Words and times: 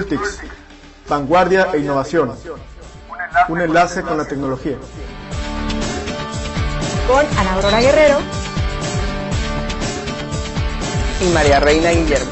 Tooltics, 0.00 0.40
vanguardia 1.10 1.68
e 1.74 1.78
innovación. 1.78 2.32
Un 3.50 3.60
enlace 3.60 4.00
con 4.00 4.16
la 4.16 4.24
tecnología. 4.24 4.78
Con 7.06 7.26
Ana 7.38 7.54
Aurora 7.54 7.80
Guerrero 7.82 8.18
y 11.20 11.34
María 11.34 11.60
Reina 11.60 11.90
Guillermo. 11.90 12.30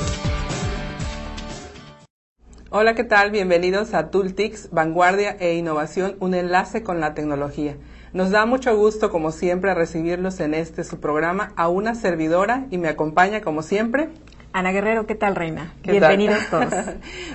Hola, 2.71 2.95
¿qué 2.95 3.05
tal? 3.05 3.31
Bienvenidos 3.31 3.93
a 3.93 4.11
Tooltics, 4.11 4.71
Vanguardia 4.71 5.37
e 5.39 5.55
Innovación, 5.55 6.17
un 6.21 6.33
enlace 6.33 6.83
con 6.83 7.01
la 7.01 7.13
tecnología. 7.13 7.77
Nos 8.15 8.31
da 8.31 8.47
mucho 8.47 8.75
gusto, 8.79 9.11
como 9.11 9.31
siempre, 9.31 9.75
recibirlos 9.75 10.41
en 10.41 10.55
este 10.55 10.85
su 10.85 11.01
programa 11.01 11.53
a 11.57 11.69
una 11.69 11.95
servidora 11.95 12.67
y 12.71 12.79
me 12.79 12.89
acompaña, 12.89 13.43
como 13.43 13.61
siempre, 13.61 14.09
Ana 14.53 14.73
Guerrero, 14.73 15.07
¿qué 15.07 15.15
tal, 15.15 15.37
Reina? 15.37 15.75
Bienvenidos 15.83 16.39
todos. 16.51 16.73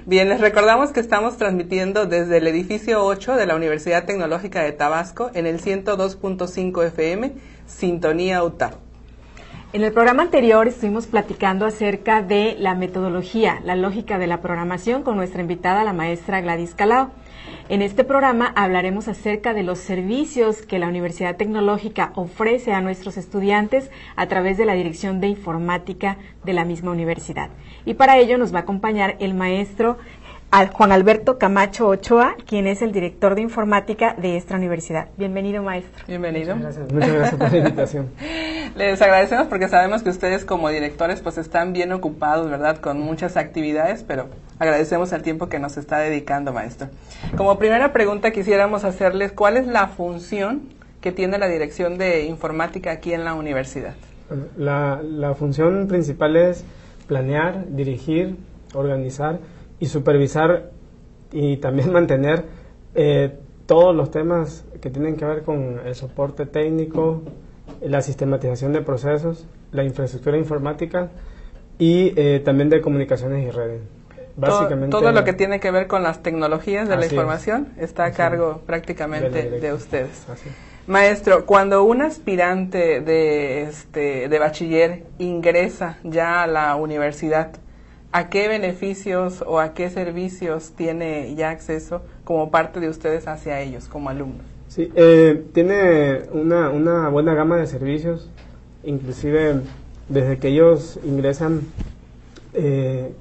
Bien, 0.05 0.29
les 0.29 0.41
recordamos 0.41 0.91
que 0.91 0.99
estamos 0.99 1.37
transmitiendo 1.37 2.05
desde 2.05 2.37
el 2.37 2.47
edificio 2.47 3.05
8 3.05 3.35
de 3.35 3.45
la 3.45 3.55
Universidad 3.55 4.05
Tecnológica 4.05 4.63
de 4.63 4.71
Tabasco 4.71 5.29
en 5.33 5.45
el 5.45 5.61
102.5 5.61 6.87
FM, 6.87 7.33
Sintonía 7.67 8.43
UTA. 8.43 8.71
En 9.73 9.83
el 9.83 9.91
programa 9.91 10.23
anterior 10.23 10.67
estuvimos 10.67 11.07
platicando 11.07 11.65
acerca 11.65 12.21
de 12.21 12.55
la 12.59 12.75
metodología, 12.75 13.59
la 13.63 13.75
lógica 13.75 14.17
de 14.17 14.27
la 14.27 14.41
programación 14.41 15.03
con 15.03 15.15
nuestra 15.15 15.41
invitada, 15.41 15.83
la 15.83 15.93
maestra 15.93 16.41
Gladys 16.41 16.75
Calao. 16.75 17.11
En 17.69 17.81
este 17.81 18.03
programa 18.03 18.51
hablaremos 18.57 19.07
acerca 19.07 19.53
de 19.53 19.63
los 19.63 19.79
servicios 19.79 20.63
que 20.63 20.79
la 20.79 20.87
Universidad 20.87 21.37
Tecnológica 21.37 22.11
ofrece 22.15 22.73
a 22.73 22.81
nuestros 22.81 23.15
estudiantes 23.15 23.89
a 24.17 24.27
través 24.27 24.57
de 24.57 24.65
la 24.65 24.73
Dirección 24.73 25.21
de 25.21 25.27
Informática 25.27 26.17
de 26.43 26.51
la 26.51 26.65
misma 26.65 26.91
universidad. 26.91 27.49
Y 27.85 27.93
para 27.93 28.17
ello 28.17 28.37
nos 28.37 28.53
va 28.53 28.59
a 28.59 28.61
acompañar 28.63 29.15
el 29.19 29.33
maestro 29.33 29.97
Juan 30.73 30.91
Alberto 30.91 31.39
Camacho 31.39 31.87
Ochoa, 31.87 32.35
quien 32.45 32.67
es 32.67 32.83
el 32.83 32.91
director 32.91 33.33
de 33.33 33.41
informática 33.41 34.13
de 34.13 34.37
esta 34.37 34.55
universidad. 34.55 35.07
Bienvenido, 35.17 35.63
maestro. 35.63 36.05
Bienvenido. 36.07 36.55
Muchas 36.55 36.77
gracias, 36.77 36.93
Muchas 36.93 37.11
gracias 37.11 37.39
por 37.39 37.51
la 37.51 37.57
invitación. 37.57 38.09
Les 38.75 39.01
agradecemos 39.01 39.47
porque 39.47 39.67
sabemos 39.67 40.03
que 40.03 40.09
ustedes 40.09 40.45
como 40.45 40.69
directores 40.69 41.21
pues 41.21 41.39
están 41.39 41.73
bien 41.73 41.91
ocupados, 41.91 42.51
¿verdad? 42.51 42.77
Con 42.77 43.01
muchas 43.01 43.35
actividades, 43.35 44.03
pero 44.03 44.27
agradecemos 44.63 45.11
el 45.11 45.21
tiempo 45.21 45.47
que 45.47 45.59
nos 45.59 45.77
está 45.77 45.99
dedicando, 45.99 46.53
maestro. 46.53 46.87
Como 47.35 47.57
primera 47.59 47.91
pregunta 47.91 48.31
quisiéramos 48.31 48.83
hacerles 48.83 49.31
cuál 49.31 49.57
es 49.57 49.67
la 49.67 49.87
función 49.87 50.61
que 51.01 51.11
tiene 51.11 51.37
la 51.37 51.47
dirección 51.47 51.97
de 51.97 52.25
informática 52.25 52.91
aquí 52.91 53.13
en 53.13 53.25
la 53.25 53.33
universidad. 53.33 53.93
La, 54.57 55.01
la 55.03 55.35
función 55.35 55.87
principal 55.87 56.37
es 56.37 56.63
planear, 57.07 57.65
dirigir, 57.69 58.37
organizar 58.73 59.39
y 59.79 59.87
supervisar 59.87 60.71
y 61.31 61.57
también 61.57 61.91
mantener 61.99 62.45
eh, 62.95 63.37
todos 63.65 63.93
los 63.93 64.11
temas 64.11 64.65
que 64.81 64.89
tienen 64.89 65.17
que 65.17 65.25
ver 65.25 65.43
con 65.43 65.81
el 65.85 65.95
soporte 65.95 66.45
técnico, 66.45 67.21
la 67.81 68.01
sistematización 68.01 68.71
de 68.71 68.81
procesos, 68.81 69.45
la 69.71 69.83
infraestructura 69.83 70.37
informática 70.37 71.09
y 71.77 72.13
eh, 72.15 72.41
también 72.45 72.69
de 72.69 72.79
comunicaciones 72.79 73.45
y 73.45 73.51
redes. 73.51 73.81
Básicamente, 74.35 74.89
todo, 74.89 75.11
lo 75.11 75.23
que 75.23 75.33
tiene 75.33 75.59
que 75.59 75.69
ver 75.71 75.87
con 75.87 76.01
las 76.03 76.23
tecnologías 76.23 76.89
de 76.89 76.97
la 76.97 77.05
información 77.05 77.69
está 77.77 78.05
a 78.05 78.11
cargo 78.11 78.61
prácticamente 78.65 79.49
de, 79.59 79.73
ustedes. 79.73 80.25
Maestro, 80.87 81.45
cuando 81.45 81.83
un 81.83 82.01
aspirante 82.01 82.99
de, 82.99 83.63
este, 83.63 84.27
de 84.27 84.39
bachiller 84.39 85.03
ingresa 85.17 85.97
ya 86.03 86.43
a 86.43 86.47
la 86.47 86.75
universidad, 86.75 87.51
¿a 88.11 88.29
qué 88.29 88.47
beneficios 88.47 89.43
o 89.45 89.59
a 89.59 89.73
qué 89.73 89.89
servicios 89.89 90.73
tiene 90.75 91.35
ya 91.35 91.51
acceso 91.51 92.01
como 92.23 92.51
parte 92.51 92.79
de 92.79 92.89
ustedes 92.89 93.27
hacia 93.27 93.61
ellos 93.61 93.87
como 93.87 94.09
alumnos? 94.09 94.45
Sí, 94.67 94.91
eh, 94.95 95.45
tiene 95.53 96.23
una, 96.31 96.69
una 96.71 97.07
buena 97.09 97.35
gama 97.35 97.57
de 97.57 97.67
servicios, 97.67 98.29
inclusive 98.83 99.61
desde 100.09 100.37
que 100.39 100.49
ellos 100.49 100.99
ingresan 101.05 101.61
eh, 102.53 103.13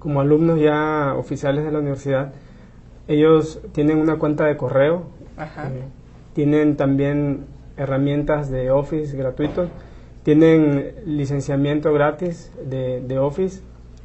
como 0.00 0.20
alumnos 0.20 0.58
ya 0.58 1.14
oficiales 1.16 1.64
de 1.64 1.70
la 1.70 1.78
universidad, 1.78 2.32
ellos 3.06 3.60
tienen 3.70 3.98
una 3.98 4.16
cuenta 4.18 4.46
de 4.46 4.56
correo, 4.56 5.04
eh, 5.38 5.84
tienen 6.32 6.76
también 6.76 7.46
herramientas 7.76 8.50
de 8.50 8.72
Office 8.72 9.16
gratuitos, 9.16 9.68
tienen 10.24 10.96
licenciamiento 11.06 11.92
gratis 11.92 12.52
de, 12.68 13.00
de 13.00 13.18
Office 13.20 13.62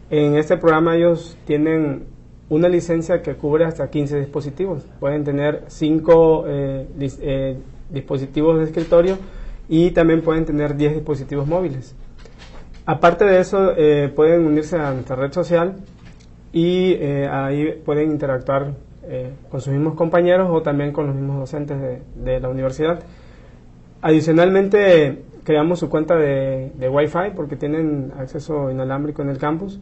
en 0.10 0.36
este 0.36 0.58
programa 0.58 0.96
ellos 0.96 1.36
tienen 1.46 2.04
una 2.48 2.70
licencia 2.70 3.24
que 3.24 3.34
cubre 3.36 3.66
hasta 3.66 3.90
15 3.90 4.20
dispositivos. 4.20 4.84
Pueden 5.00 5.24
tener 5.24 5.64
5 5.68 6.46
eh, 6.48 6.88
eh, 7.00 7.58
dispositivos 7.90 8.60
de 8.60 8.66
escritorio 8.66 9.18
y 9.68 9.92
también 9.92 10.22
pueden 10.22 10.46
tener 10.46 10.76
10 10.76 10.96
dispositivos 10.96 11.48
móviles. 11.48 11.96
Aparte 12.86 13.26
de 13.26 13.40
eso, 13.40 13.74
eh, 13.76 14.12
pueden 14.16 14.46
unirse 14.46 14.78
a 14.78 14.94
nuestra 14.94 15.16
red 15.16 15.32
social 15.32 15.76
y 16.54 16.96
ahí 16.96 17.82
pueden 17.84 18.12
interactuar 18.12 18.74
con 19.52 19.62
sus 19.62 19.74
mismos 19.74 19.96
compañeros 19.96 20.50
o 20.52 20.62
también 20.62 20.92
con 20.92 21.08
los 21.08 21.16
mismos 21.16 21.40
docentes 21.40 21.78
de, 22.16 22.40
la 22.40 22.50
universidad. 22.50 23.02
Adicionalmente, 24.02 25.24
creamos 25.46 25.80
su 25.80 25.90
cuenta 25.90 26.16
de, 26.18 26.72
Wi-Fi 26.90 27.32
porque 27.36 27.56
tienen 27.56 28.12
acceso 28.20 28.70
inalámbrico 28.72 29.22
en 29.22 29.30
el 29.30 29.38
campus 29.38 29.80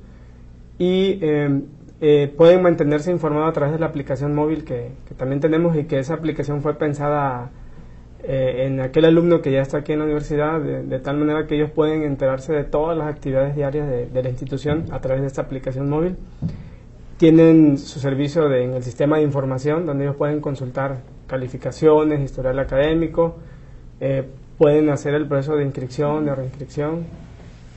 y 0.77 1.19
eh, 1.21 1.61
eh, 2.01 2.33
pueden 2.35 2.61
mantenerse 2.61 3.11
informados 3.11 3.49
a 3.49 3.53
través 3.53 3.73
de 3.73 3.79
la 3.79 3.87
aplicación 3.87 4.35
móvil 4.35 4.65
que, 4.65 4.91
también 5.17 5.39
tenemos 5.39 5.75
y 5.75 5.85
que 5.85 5.99
esa 5.99 6.15
aplicación 6.15 6.61
fue 6.61 6.75
pensada 6.75 7.49
eh, 8.23 8.65
en 8.65 8.79
aquel 8.79 9.05
alumno 9.05 9.41
que 9.41 9.51
ya 9.51 9.61
está 9.61 9.79
aquí 9.79 9.93
en 9.93 9.99
la 9.99 10.05
universidad, 10.05 10.61
de, 10.61 10.99
tal 10.99 11.17
manera 11.17 11.45
que 11.45 11.55
ellos 11.55 11.71
pueden 11.71 12.03
enterarse 12.03 12.53
de 12.53 12.63
todas 12.63 12.97
las 12.97 13.07
actividades 13.07 13.55
diarias 13.55 13.87
de, 13.87 14.23
la 14.23 14.29
institución 14.29 14.85
a 14.91 14.99
través 14.99 15.21
de 15.21 15.27
esta 15.27 15.41
aplicación 15.41 15.89
móvil. 15.89 16.15
Tienen 17.17 17.77
su 17.77 17.99
servicio 17.99 18.51
en 18.53 18.73
el 18.73 18.83
sistema 18.83 19.17
de 19.17 19.23
información, 19.23 19.85
donde 19.85 20.05
ellos 20.05 20.15
pueden 20.15 20.41
consultar 20.41 21.01
calificaciones, 21.27 22.21
historial 22.21 22.59
académico, 22.59 23.35
pueden 24.57 24.89
hacer 24.89 25.13
el 25.13 25.27
proceso 25.27 25.55
de 25.55 25.63
inscripción, 25.63 26.25
de 26.25 26.35
reinscripción, 26.35 27.05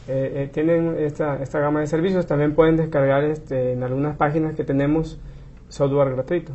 eh, 0.09 0.45
eh, 0.45 0.51
tienen 0.53 0.97
esta, 1.01 1.43
esta 1.43 1.59
gama 1.59 1.81
de 1.81 1.87
servicios. 1.87 2.27
También 2.27 2.55
pueden 2.55 2.77
descargar 2.77 3.25
este, 3.25 3.73
en 3.73 3.83
algunas 3.83 4.17
páginas 4.17 4.55
que 4.55 4.65
tenemos 4.65 5.19
software 5.69 6.13
gratuito. 6.13 6.53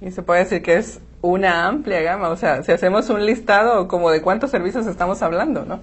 Y 0.00 0.10
se 0.12 0.22
puede 0.22 0.40
decir 0.40 0.62
que 0.62 0.76
es 0.76 1.00
una 1.20 1.66
amplia 1.66 2.00
gama, 2.02 2.28
o 2.28 2.36
sea, 2.36 2.62
si 2.62 2.72
hacemos 2.72 3.10
un 3.10 3.24
listado 3.26 3.88
como 3.88 4.10
de 4.10 4.22
cuántos 4.22 4.50
servicios 4.50 4.86
estamos 4.86 5.22
hablando, 5.22 5.64
¿no? 5.64 5.80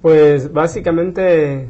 Pues 0.00 0.52
básicamente, 0.52 1.68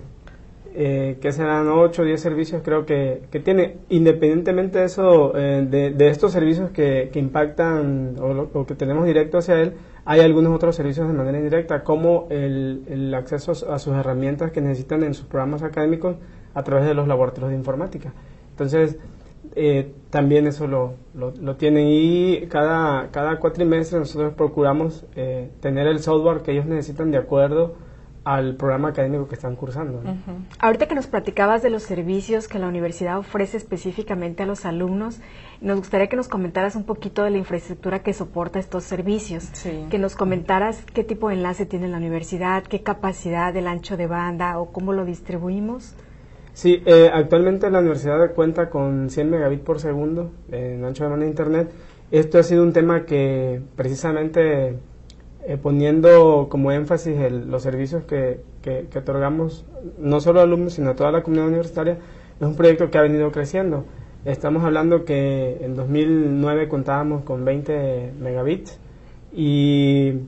eh, 0.75 1.19
que 1.21 1.33
serán 1.33 1.69
8 1.69 2.03
o 2.03 2.05
10 2.05 2.21
servicios 2.21 2.63
creo 2.65 2.87
que, 2.87 3.23
que 3.31 3.41
tiene, 3.41 3.79
independientemente 3.89 4.79
de 4.79 4.85
eso, 4.85 5.37
eh, 5.37 5.67
de, 5.69 5.91
de, 5.91 6.09
estos 6.09 6.33
servicios 6.33 6.71
que, 6.71 7.11
que 7.13 7.19
impactan 7.19 8.17
o, 8.21 8.49
o 8.61 8.67
que 8.67 8.75
tenemos 8.75 9.07
directo 9.07 9.39
hacia 9.39 9.61
él, 9.61 9.75
hay 10.11 10.21
algunos 10.21 10.55
otros 10.55 10.75
servicios 10.75 11.07
de 11.07 11.13
manera 11.13 11.37
indirecta, 11.37 11.85
como 11.85 12.29
el, 12.31 13.13
acceso 13.15 13.53
a 13.71 13.79
sus 13.79 13.95
herramientas 13.95 14.51
que 14.53 14.63
necesitan 14.63 15.03
en 15.03 15.13
sus 15.13 15.27
programas 15.27 15.63
académicos 15.63 16.17
a 16.55 16.63
través 16.63 16.87
de 16.87 16.95
los 16.95 17.07
laboratorios 17.07 17.51
de 17.51 17.57
informática. 17.59 18.15
Entonces, 18.53 18.97
eh, 19.61 19.93
también 20.11 20.47
eso 20.47 20.69
lo, 20.69 20.95
lo, 21.15 21.57
tienen 21.57 21.87
y 21.89 22.47
cada, 22.47 23.11
cada 23.11 23.41
cuatrimestre 23.41 23.99
nosotros 23.99 24.35
procuramos 24.35 25.05
eh, 25.17 25.51
tener 25.61 25.89
el 25.89 25.99
software 25.99 26.43
que 26.43 26.53
ellos 26.53 26.67
necesitan 26.67 27.11
de 27.11 27.19
acuerdo 27.19 27.75
al 28.23 28.57
programa 28.57 28.91
académico 28.91 29.27
que 29.27 29.35
están 29.35 29.57
cursando. 29.57 30.03
Ahorita 30.59 30.87
que 30.87 30.95
nos 30.95 31.07
platicabas 31.07 31.63
de 31.63 31.71
los 31.71 31.83
servicios 31.83 32.47
que 32.47 32.59
la 32.59 32.69
universidad 32.69 33.19
ofrece 33.19 33.57
específicamente 33.57 34.43
a 34.43 34.47
los 34.47 34.65
alumnos, 34.65 35.19
nos 35.61 35.79
gustaría 35.79 36.09
que 36.09 36.17
nos 36.17 36.29
comentaras 36.29 36.77
un 36.77 36.85
poquito 36.85 37.25
de 37.25 37.31
la 37.31 37.39
infraestructura 37.39 38.03
que 38.03 38.13
soporta 38.13 38.59
estos 38.59 38.85
servicios, 38.85 39.51
que 39.91 39.99
nos 39.99 40.15
comentaras 40.15 40.85
qué 40.93 41.05
tipo 41.05 41.31
de 41.31 41.37
enlace 41.37 41.67
tiene 41.67 41.89
la 41.89 41.97
universidad, 41.97 42.65
qué 42.65 42.83
capacidad 42.83 43.53
del 43.53 43.67
ancho 43.67 43.97
de 43.97 44.07
banda 44.07 44.59
o 44.59 44.73
cómo 44.73 44.93
lo 44.93 45.05
distribuimos. 45.05 45.95
Sí, 46.59 46.83
eh, 46.87 47.09
actualmente 47.15 47.71
la 47.71 47.79
universidad 47.79 48.35
cuenta 48.35 48.69
con 48.69 49.11
100 49.11 49.31
megabits 49.31 49.63
por 49.63 49.79
segundo 49.79 50.33
en 50.51 50.85
ancho 50.85 51.05
de 51.05 51.11
banda 51.11 51.23
de 51.23 51.31
internet. 51.31 51.71
Esto 52.11 52.41
ha 52.41 52.43
sido 52.43 52.65
un 52.65 52.73
tema 52.73 53.07
que 53.07 53.63
precisamente 53.77 54.77
eh, 55.47 55.57
poniendo 55.63 56.49
como 56.51 56.73
énfasis 56.73 57.15
los 57.31 57.63
servicios 57.63 58.03
que, 58.07 58.41
que, 58.61 58.89
otorgamos 58.99 59.67
no 59.99 60.21
solo 60.21 60.41
a 60.41 60.43
alumnos, 60.43 60.73
sino 60.73 60.91
a 60.91 60.97
toda 60.97 61.13
la 61.13 61.23
comunidad 61.23 61.47
universitaria, 61.47 61.99
es 62.41 62.45
un 62.45 62.57
proyecto 62.57 62.91
que 62.91 62.99
ha 62.99 63.03
venido 63.03 63.31
creciendo. 63.31 63.85
Estamos 64.25 64.65
hablando 64.65 65.05
que 65.05 65.59
en 65.61 65.77
2009 65.77 66.69
contábamos 66.69 67.23
con 67.23 67.45
20 67.45 68.15
megabits 68.19 68.81
y 69.33 70.23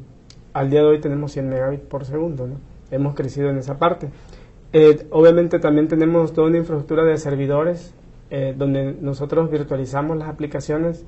al 0.52 0.70
día 0.70 0.82
de 0.82 0.86
hoy 0.86 1.00
tenemos 1.00 1.32
100 1.32 1.48
megabits 1.48 1.82
por 1.82 2.04
segundo. 2.04 2.48
Hemos 2.92 3.16
crecido 3.16 3.50
en 3.50 3.58
esa 3.58 3.80
parte. 3.80 4.10
Eh, 4.72 5.06
obviamente 5.10 5.58
también 5.58 5.88
tenemos 5.88 6.32
toda 6.32 6.46
una 6.48 6.58
infraestructura 6.58 7.04
de 7.04 7.18
servidores 7.18 7.94
eh, 8.30 8.54
donde 8.56 8.96
nosotros 9.00 9.50
virtualizamos 9.50 10.16
las 10.16 10.28
aplicaciones 10.28 11.04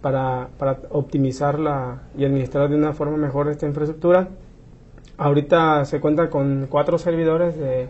para, 0.00 0.48
para 0.58 0.80
optimizarla 0.90 2.02
y 2.18 2.24
administrar 2.24 2.68
de 2.68 2.76
una 2.76 2.92
forma 2.92 3.16
mejor 3.16 3.48
esta 3.48 3.66
infraestructura. 3.66 4.28
Ahorita 5.16 5.84
se 5.84 6.00
cuenta 6.00 6.28
con 6.28 6.66
cuatro 6.68 6.98
servidores 6.98 7.56
de, 7.56 7.88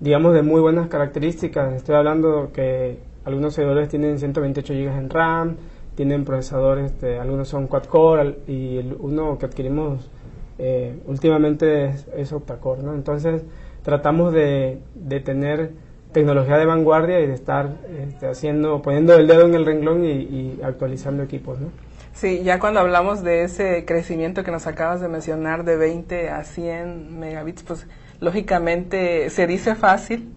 digamos, 0.00 0.34
de 0.34 0.42
muy 0.42 0.60
buenas 0.60 0.88
características. 0.88 1.74
Estoy 1.74 1.94
hablando 1.94 2.50
que 2.52 2.98
algunos 3.24 3.54
servidores 3.54 3.88
tienen 3.88 4.18
128 4.18 4.74
GB 4.74 4.98
en 4.98 5.10
RAM, 5.10 5.56
tienen 5.94 6.24
procesadores, 6.24 6.92
este, 6.92 7.18
algunos 7.18 7.48
son 7.48 7.66
quad-core 7.66 8.38
y 8.46 8.78
el, 8.78 8.96
uno 8.98 9.38
que 9.38 9.46
adquirimos 9.46 10.10
eh, 10.58 11.00
últimamente 11.06 11.94
es, 12.16 12.32
octa-core, 12.32 12.82
¿no? 12.82 12.94
Entonces 12.94 13.44
tratamos 13.88 14.34
de, 14.34 14.80
de, 14.94 15.20
tener 15.20 15.70
tecnología 16.12 16.58
de 16.58 16.66
vanguardia 16.66 17.20
y 17.20 17.26
de 17.26 17.32
estar 17.32 17.70
este, 18.06 18.26
haciendo, 18.26 18.82
poniendo 18.82 19.14
el 19.14 19.26
dedo 19.26 19.46
en 19.46 19.54
el 19.54 19.64
renglón 19.64 20.04
y, 20.04 20.10
y 20.10 20.60
actualizando 20.62 21.22
equipos, 21.22 21.58
¿no? 21.58 21.68
Sí, 22.12 22.42
ya 22.42 22.58
cuando 22.58 22.80
hablamos 22.80 23.22
de 23.22 23.44
ese 23.44 23.86
crecimiento 23.86 24.44
que 24.44 24.50
nos 24.50 24.66
acabas 24.66 25.00
de 25.00 25.08
mencionar 25.08 25.64
de 25.64 25.78
20 25.78 26.28
a 26.28 26.44
100 26.44 27.18
megabits, 27.18 27.62
pues 27.62 27.86
lógicamente 28.20 29.30
se 29.30 29.46
dice 29.46 29.74
fácil, 29.74 30.34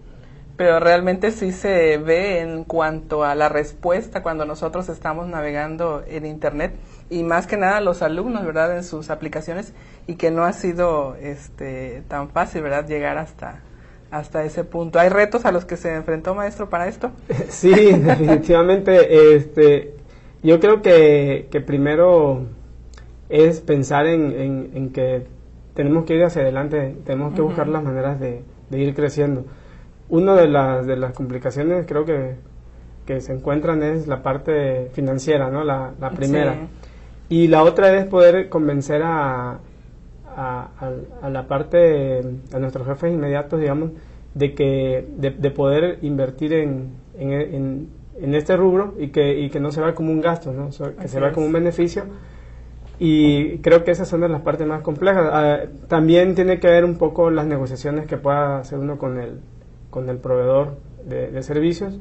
pero 0.62 0.78
realmente 0.78 1.32
sí 1.32 1.50
se 1.50 1.98
ve 1.98 2.38
en 2.38 2.62
cuanto 2.62 3.24
a 3.24 3.34
la 3.34 3.48
respuesta 3.48 4.22
cuando 4.22 4.44
nosotros 4.44 4.88
estamos 4.88 5.26
navegando 5.26 6.04
en 6.06 6.24
Internet 6.24 6.76
y 7.10 7.24
más 7.24 7.48
que 7.48 7.56
nada 7.56 7.80
los 7.80 8.00
alumnos, 8.00 8.46
¿verdad?, 8.46 8.76
en 8.76 8.84
sus 8.84 9.10
aplicaciones 9.10 9.74
y 10.06 10.14
que 10.14 10.30
no 10.30 10.44
ha 10.44 10.52
sido 10.52 11.16
este, 11.16 12.04
tan 12.06 12.28
fácil, 12.28 12.62
¿verdad?, 12.62 12.86
llegar 12.86 13.18
hasta, 13.18 13.58
hasta 14.12 14.44
ese 14.44 14.62
punto. 14.62 15.00
¿Hay 15.00 15.08
retos 15.08 15.46
a 15.46 15.50
los 15.50 15.64
que 15.64 15.76
se 15.76 15.96
enfrentó, 15.96 16.36
maestro, 16.36 16.70
para 16.70 16.86
esto? 16.86 17.10
Sí, 17.48 17.72
definitivamente. 17.72 19.34
Este, 19.34 19.96
yo 20.44 20.60
creo 20.60 20.80
que, 20.80 21.48
que 21.50 21.60
primero 21.60 22.46
es 23.28 23.58
pensar 23.62 24.06
en, 24.06 24.70
en, 24.72 24.90
que 24.90 25.26
tenemos 25.74 26.04
que 26.04 26.14
ir 26.14 26.22
hacia 26.22 26.42
adelante, 26.42 26.94
tenemos 27.04 27.34
que 27.34 27.40
buscar 27.40 27.66
las 27.66 27.82
maneras 27.82 28.20
de, 28.20 28.44
de 28.70 28.78
ir 28.78 28.94
creciendo. 28.94 29.44
Una 30.12 30.34
de 30.34 30.46
las, 30.46 30.86
de 30.86 30.98
las 30.98 31.14
complicaciones 31.14 31.86
creo 31.86 32.04
que, 32.04 32.34
que 33.06 33.22
se 33.22 33.32
encuentran 33.32 33.82
es 33.82 34.06
la 34.06 34.22
parte 34.22 34.90
financiera, 34.92 35.50
¿no? 35.50 35.64
La, 35.64 35.92
la 35.98 36.10
primera. 36.10 36.54
Y 37.30 37.48
la 37.48 37.62
otra 37.62 37.96
es 37.96 38.04
poder 38.04 38.50
convencer 38.50 39.00
a, 39.02 39.58
a, 40.36 40.68
a, 41.22 41.30
la 41.30 41.48
parte, 41.48 42.20
a 42.52 42.58
nuestros 42.58 42.86
jefes 42.86 43.10
inmediatos, 43.10 43.58
digamos, 43.58 43.92
de 44.34 44.54
que 44.54 45.08
de, 45.16 45.30
de 45.30 45.50
poder 45.50 45.98
invertir 46.02 46.52
en, 46.52 46.90
en, 47.18 47.88
en, 48.20 48.34
este 48.34 48.54
rubro 48.54 48.92
y 48.98 49.08
que, 49.08 49.40
y 49.40 49.48
que 49.48 49.60
no 49.60 49.72
se 49.72 49.80
vea 49.80 49.94
como 49.94 50.12
un 50.12 50.20
gasto, 50.20 50.52
¿no? 50.52 50.68
que 51.00 51.08
se 51.08 51.20
vea 51.20 51.32
como 51.32 51.46
un 51.46 51.52
beneficio. 51.52 52.04
Y 52.98 53.60
creo 53.60 53.82
que 53.82 53.92
esas 53.92 54.08
son 54.08 54.20
de 54.20 54.28
las 54.28 54.42
partes 54.42 54.66
más 54.66 54.82
complejas. 54.82 55.26
Ah, 55.32 55.60
también 55.88 56.34
tiene 56.34 56.60
que 56.60 56.66
ver 56.66 56.84
un 56.84 56.98
poco 56.98 57.30
las 57.30 57.46
negociaciones 57.46 58.06
que 58.06 58.18
pueda 58.18 58.58
hacer 58.58 58.78
uno 58.78 58.98
con 58.98 59.18
el, 59.18 59.40
con 59.92 60.08
el 60.08 60.16
proveedor 60.16 60.76
de, 61.04 61.42
servicios, 61.42 61.98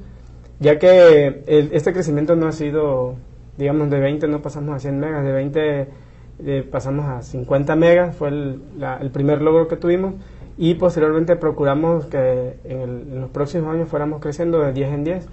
ya 0.61 0.79
que 0.79 1.43
este 1.45 1.91
crecimiento 1.91 2.38
no 2.38 2.47
ha 2.47 2.53
sido, 2.53 3.15
digamos, 3.57 3.89
de 3.89 3.99
20 3.99 4.29
no 4.29 4.41
pasamos 4.41 4.73
a 4.73 4.79
100 4.79 4.97
megas, 4.97 5.25
de 5.25 5.31
20 5.33 5.88
eh, 6.45 6.67
pasamos 6.71 7.05
a 7.05 7.21
50 7.21 7.75
megas, 7.75 8.15
fue 8.15 8.29
el, 8.29 9.11
primer 9.11 9.41
logro 9.41 9.67
que 9.67 9.75
tuvimos 9.75 10.13
y 10.57 10.75
posteriormente 10.75 11.35
procuramos 11.35 12.05
que 12.05 12.59
en, 12.63 13.19
los 13.19 13.29
próximos 13.29 13.75
años 13.75 13.89
fuéramos 13.89 14.21
creciendo 14.21 14.59
de 14.61 14.71
10 14.71 14.94
en 14.94 15.03
10, 15.03 15.27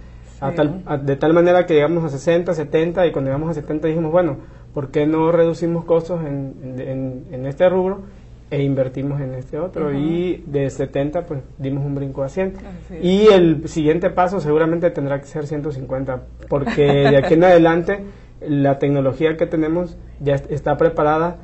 de 1.04 1.16
tal 1.16 1.32
manera 1.32 1.64
que 1.64 1.74
llegamos 1.74 2.02
a 2.02 2.08
60, 2.08 2.54
70 2.54 3.06
y 3.06 3.12
cuando 3.12 3.30
llegamos 3.30 3.50
a 3.50 3.54
70 3.54 3.86
dijimos, 3.86 4.10
bueno, 4.10 4.38
¿por 4.74 4.90
qué 4.90 5.06
no 5.06 5.30
reducimos 5.30 5.84
costos 5.84 6.24
en, 6.24 7.24
en 7.30 7.46
este 7.46 7.68
rubro? 7.68 8.02
E 8.50 8.62
invertimos 8.62 9.20
en 9.20 9.34
este 9.34 9.58
otro 9.58 9.92
y 9.92 10.42
de 10.46 10.70
70 10.70 11.26
pues 11.26 11.40
dimos 11.58 11.84
un 11.84 11.94
brinco 11.94 12.22
a 12.22 12.28
100 12.28 12.54
y 13.02 13.26
el 13.26 13.68
siguiente 13.68 14.10
paso 14.10 14.40
seguramente 14.40 14.90
tendrá 14.90 15.20
que 15.20 15.26
ser 15.26 15.46
150 15.46 16.22
porque 16.48 16.86
de 16.86 17.16
aquí 17.18 17.34
en 17.34 17.44
adelante 17.44 18.04
la 18.40 18.78
tecnología 18.78 19.36
que 19.36 19.46
tenemos 19.46 19.98
ya 20.20 20.36
está 20.36 20.76
preparada 20.76 21.38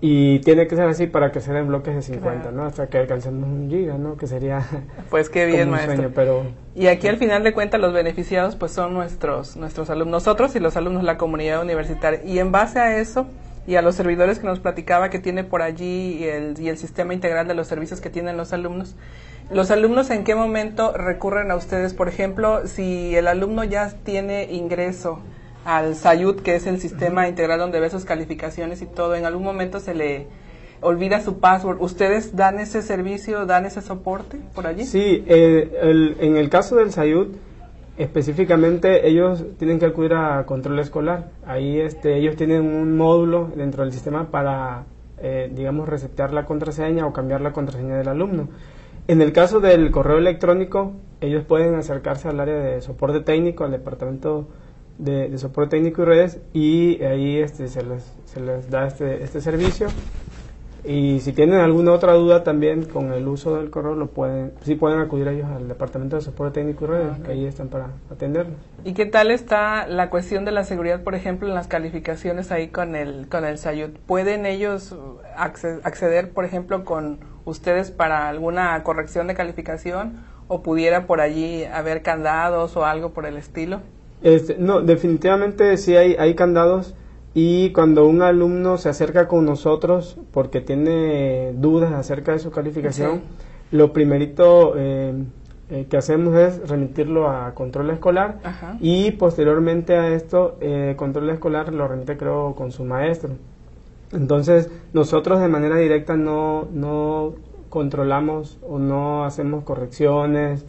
y 0.00 0.40
tiene 0.40 0.66
que 0.66 0.76
ser 0.76 0.86
así 0.86 1.06
para 1.06 1.32
que 1.32 1.40
sea 1.40 1.58
en 1.58 1.66
bloques 1.66 1.94
de 1.94 2.02
50, 2.02 2.50
¿no? 2.50 2.66
Hasta 2.66 2.88
que 2.88 2.98
alcancemos 2.98 3.48
un 3.48 3.70
giga, 3.70 3.96
¿no? 3.96 4.18
Que 4.18 4.26
sería 4.26 4.62
Pues 5.08 5.30
qué 5.30 5.46
bien, 5.46 5.70
maestro. 5.70 6.10
pero 6.14 6.42
y 6.74 6.88
aquí 6.88 7.08
al 7.08 7.16
final 7.16 7.42
de 7.42 7.54
cuentas 7.54 7.80
los 7.80 7.94
beneficiados 7.94 8.54
pues 8.54 8.72
son 8.72 8.92
nuestros 8.92 9.56
nuestros 9.56 9.88
alumnos, 9.88 10.24
nosotros 10.24 10.54
y 10.56 10.60
los 10.60 10.76
alumnos 10.76 11.02
de 11.02 11.06
la 11.06 11.16
comunidad 11.16 11.62
universitaria 11.62 12.20
y 12.22 12.38
en 12.38 12.52
base 12.52 12.80
a 12.80 12.98
eso 12.98 13.26
y 13.66 13.76
a 13.76 13.82
los 13.82 13.94
servidores 13.94 14.38
que 14.38 14.46
nos 14.46 14.60
platicaba 14.60 15.10
que 15.10 15.18
tiene 15.18 15.44
por 15.44 15.62
allí 15.62 16.18
y 16.18 16.24
el, 16.24 16.60
y 16.60 16.68
el 16.68 16.78
sistema 16.78 17.14
integral 17.14 17.48
de 17.48 17.54
los 17.54 17.66
servicios 17.66 18.00
que 18.00 18.10
tienen 18.10 18.36
los 18.36 18.52
alumnos. 18.52 18.94
¿Los 19.50 19.70
alumnos 19.70 20.10
en 20.10 20.24
qué 20.24 20.34
momento 20.34 20.92
recurren 20.96 21.50
a 21.50 21.56
ustedes? 21.56 21.92
Por 21.92 22.08
ejemplo, 22.08 22.66
si 22.66 23.14
el 23.14 23.26
alumno 23.26 23.64
ya 23.64 23.90
tiene 24.04 24.52
ingreso 24.52 25.20
al 25.64 25.96
SAYUT, 25.96 26.40
que 26.40 26.56
es 26.56 26.66
el 26.66 26.80
sistema 26.80 27.28
integral 27.28 27.58
donde 27.58 27.80
ve 27.80 27.90
sus 27.90 28.04
calificaciones 28.04 28.80
y 28.82 28.86
todo, 28.86 29.14
en 29.14 29.26
algún 29.26 29.44
momento 29.44 29.80
se 29.80 29.94
le 29.94 30.26
olvida 30.80 31.20
su 31.20 31.38
password. 31.40 31.80
¿Ustedes 31.80 32.36
dan 32.36 32.58
ese 32.58 32.82
servicio, 32.82 33.46
dan 33.46 33.66
ese 33.66 33.82
soporte 33.82 34.38
por 34.54 34.66
allí? 34.66 34.84
Sí, 34.84 35.24
eh, 35.26 36.16
en 36.20 36.36
el 36.36 36.48
caso 36.48 36.76
del 36.76 36.92
SAYUT, 36.92 37.36
específicamente 37.96 39.08
ellos 39.08 39.44
tienen 39.58 39.78
que 39.78 39.86
acudir 39.86 40.14
a 40.14 40.44
control 40.46 40.78
escolar. 40.80 41.30
Ahí 41.46 41.78
este, 41.78 42.16
ellos 42.16 42.36
tienen 42.36 42.62
un 42.62 42.96
módulo 42.96 43.50
dentro 43.54 43.84
del 43.84 43.92
sistema 43.92 44.30
para, 44.30 44.84
eh, 45.18 45.50
digamos, 45.54 45.88
resetear 45.88 46.32
la 46.32 46.44
contraseña 46.44 47.06
o 47.06 47.12
cambiar 47.12 47.40
la 47.40 47.52
contraseña 47.52 47.96
del 47.96 48.08
alumno. 48.08 48.48
En 49.06 49.20
el 49.20 49.32
caso 49.32 49.60
del 49.60 49.90
correo 49.90 50.18
electrónico, 50.18 50.92
ellos 51.20 51.44
pueden 51.44 51.74
acercarse 51.74 52.28
al 52.28 52.40
área 52.40 52.56
de 52.56 52.80
soporte 52.80 53.20
técnico, 53.20 53.64
al 53.64 53.70
departamento 53.70 54.48
de, 54.98 55.36
soporte 55.38 55.76
técnico 55.76 56.02
y 56.02 56.04
redes, 56.06 56.40
y 56.52 57.02
ahí 57.02 57.38
este, 57.38 57.68
se, 57.68 57.84
les, 57.84 58.16
se 58.24 58.40
les 58.40 58.70
da 58.70 58.86
este, 58.86 59.22
este 59.22 59.40
servicio 59.40 59.88
y 60.84 61.20
si 61.20 61.32
tienen 61.32 61.60
alguna 61.60 61.92
otra 61.92 62.12
duda 62.12 62.44
también 62.44 62.84
con 62.84 63.12
el 63.12 63.26
uso 63.26 63.56
del 63.56 63.70
correo, 63.70 63.94
lo 63.94 64.08
pueden, 64.08 64.52
sí 64.62 64.74
pueden 64.74 64.98
acudir 64.98 65.28
ellos 65.28 65.46
al 65.46 65.66
Departamento 65.66 66.16
de 66.16 66.22
Soporte 66.22 66.60
Técnico 66.60 66.84
y 66.84 66.88
Redes, 66.88 67.18
que 67.20 67.32
ahí 67.32 67.46
están 67.46 67.68
para 67.68 67.88
atenderlos. 68.10 68.56
¿Y 68.84 68.92
qué 68.92 69.06
tal 69.06 69.30
está 69.30 69.86
la 69.86 70.10
cuestión 70.10 70.44
de 70.44 70.52
la 70.52 70.64
seguridad, 70.64 71.02
por 71.02 71.14
ejemplo, 71.14 71.48
en 71.48 71.54
las 71.54 71.68
calificaciones 71.68 72.52
ahí 72.52 72.68
con 72.68 72.96
el, 72.96 73.28
con 73.28 73.46
el 73.46 73.56
SAYUT? 73.56 73.96
¿Pueden 74.00 74.44
ellos 74.44 74.94
acceder, 75.36 76.32
por 76.32 76.44
ejemplo, 76.44 76.84
con 76.84 77.18
ustedes 77.46 77.90
para 77.90 78.28
alguna 78.28 78.82
corrección 78.82 79.26
de 79.26 79.34
calificación 79.34 80.24
o 80.48 80.62
pudiera 80.62 81.06
por 81.06 81.22
allí 81.22 81.64
haber 81.64 82.02
candados 82.02 82.76
o 82.76 82.84
algo 82.84 83.14
por 83.14 83.24
el 83.24 83.38
estilo? 83.38 83.80
Este, 84.22 84.56
no, 84.58 84.82
definitivamente 84.82 85.76
sí 85.78 85.96
hay, 85.96 86.16
hay 86.18 86.34
candados 86.34 86.94
y 87.34 87.70
cuando 87.70 88.06
un 88.06 88.22
alumno 88.22 88.78
se 88.78 88.88
acerca 88.88 89.26
con 89.26 89.44
nosotros 89.44 90.16
porque 90.32 90.60
tiene 90.60 91.52
dudas 91.54 91.92
acerca 91.92 92.32
de 92.32 92.38
su 92.38 92.52
calificación, 92.52 93.22
lo 93.72 93.92
primerito 93.92 94.74
eh, 94.76 95.14
eh, 95.68 95.86
que 95.90 95.96
hacemos 95.96 96.36
es 96.36 96.68
remitirlo 96.68 97.28
a 97.28 97.52
control 97.54 97.90
escolar 97.90 98.38
y 98.80 99.10
posteriormente 99.12 99.96
a 99.96 100.14
esto, 100.14 100.56
eh, 100.60 100.94
control 100.96 101.28
escolar 101.30 101.72
lo 101.72 101.88
remite 101.88 102.16
creo 102.16 102.54
con 102.54 102.70
su 102.70 102.84
maestro. 102.84 103.30
Entonces 104.12 104.70
nosotros 104.92 105.40
de 105.40 105.48
manera 105.48 105.76
directa 105.76 106.16
no, 106.16 106.68
no 106.72 107.34
controlamos 107.68 108.58
o 108.62 108.78
no 108.78 109.24
hacemos 109.24 109.64
correcciones 109.64 110.64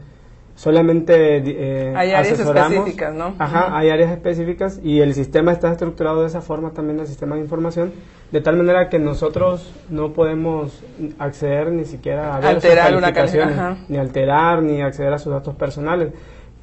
solamente 0.55 1.38
eh, 1.38 1.93
hay 1.95 2.12
áreas 2.12 2.39
específicas, 2.39 3.13
¿no? 3.13 3.35
Ajá, 3.38 3.77
hay 3.77 3.89
áreas 3.89 4.12
específicas 4.12 4.79
y 4.81 5.01
el 5.01 5.13
sistema 5.13 5.51
está 5.51 5.71
estructurado 5.71 6.21
de 6.21 6.27
esa 6.27 6.41
forma 6.41 6.71
también 6.71 7.00
el 7.00 7.07
sistema 7.07 7.35
de 7.35 7.41
información, 7.41 7.91
de 8.31 8.41
tal 8.41 8.55
manera 8.55 8.89
que 8.89 8.97
nosotros 8.97 9.71
no 9.89 10.13
podemos 10.13 10.81
acceder 11.19 11.71
ni 11.71 11.85
siquiera 11.85 12.35
a 12.35 12.39
ver 12.39 12.55
alterar 12.55 12.93
sus 12.93 13.01
calificaciones, 13.01 13.89
ni 13.89 13.97
alterar 13.97 14.63
ni 14.63 14.81
acceder 14.81 15.13
a 15.13 15.19
sus 15.19 15.31
datos 15.31 15.55
personales. 15.55 16.13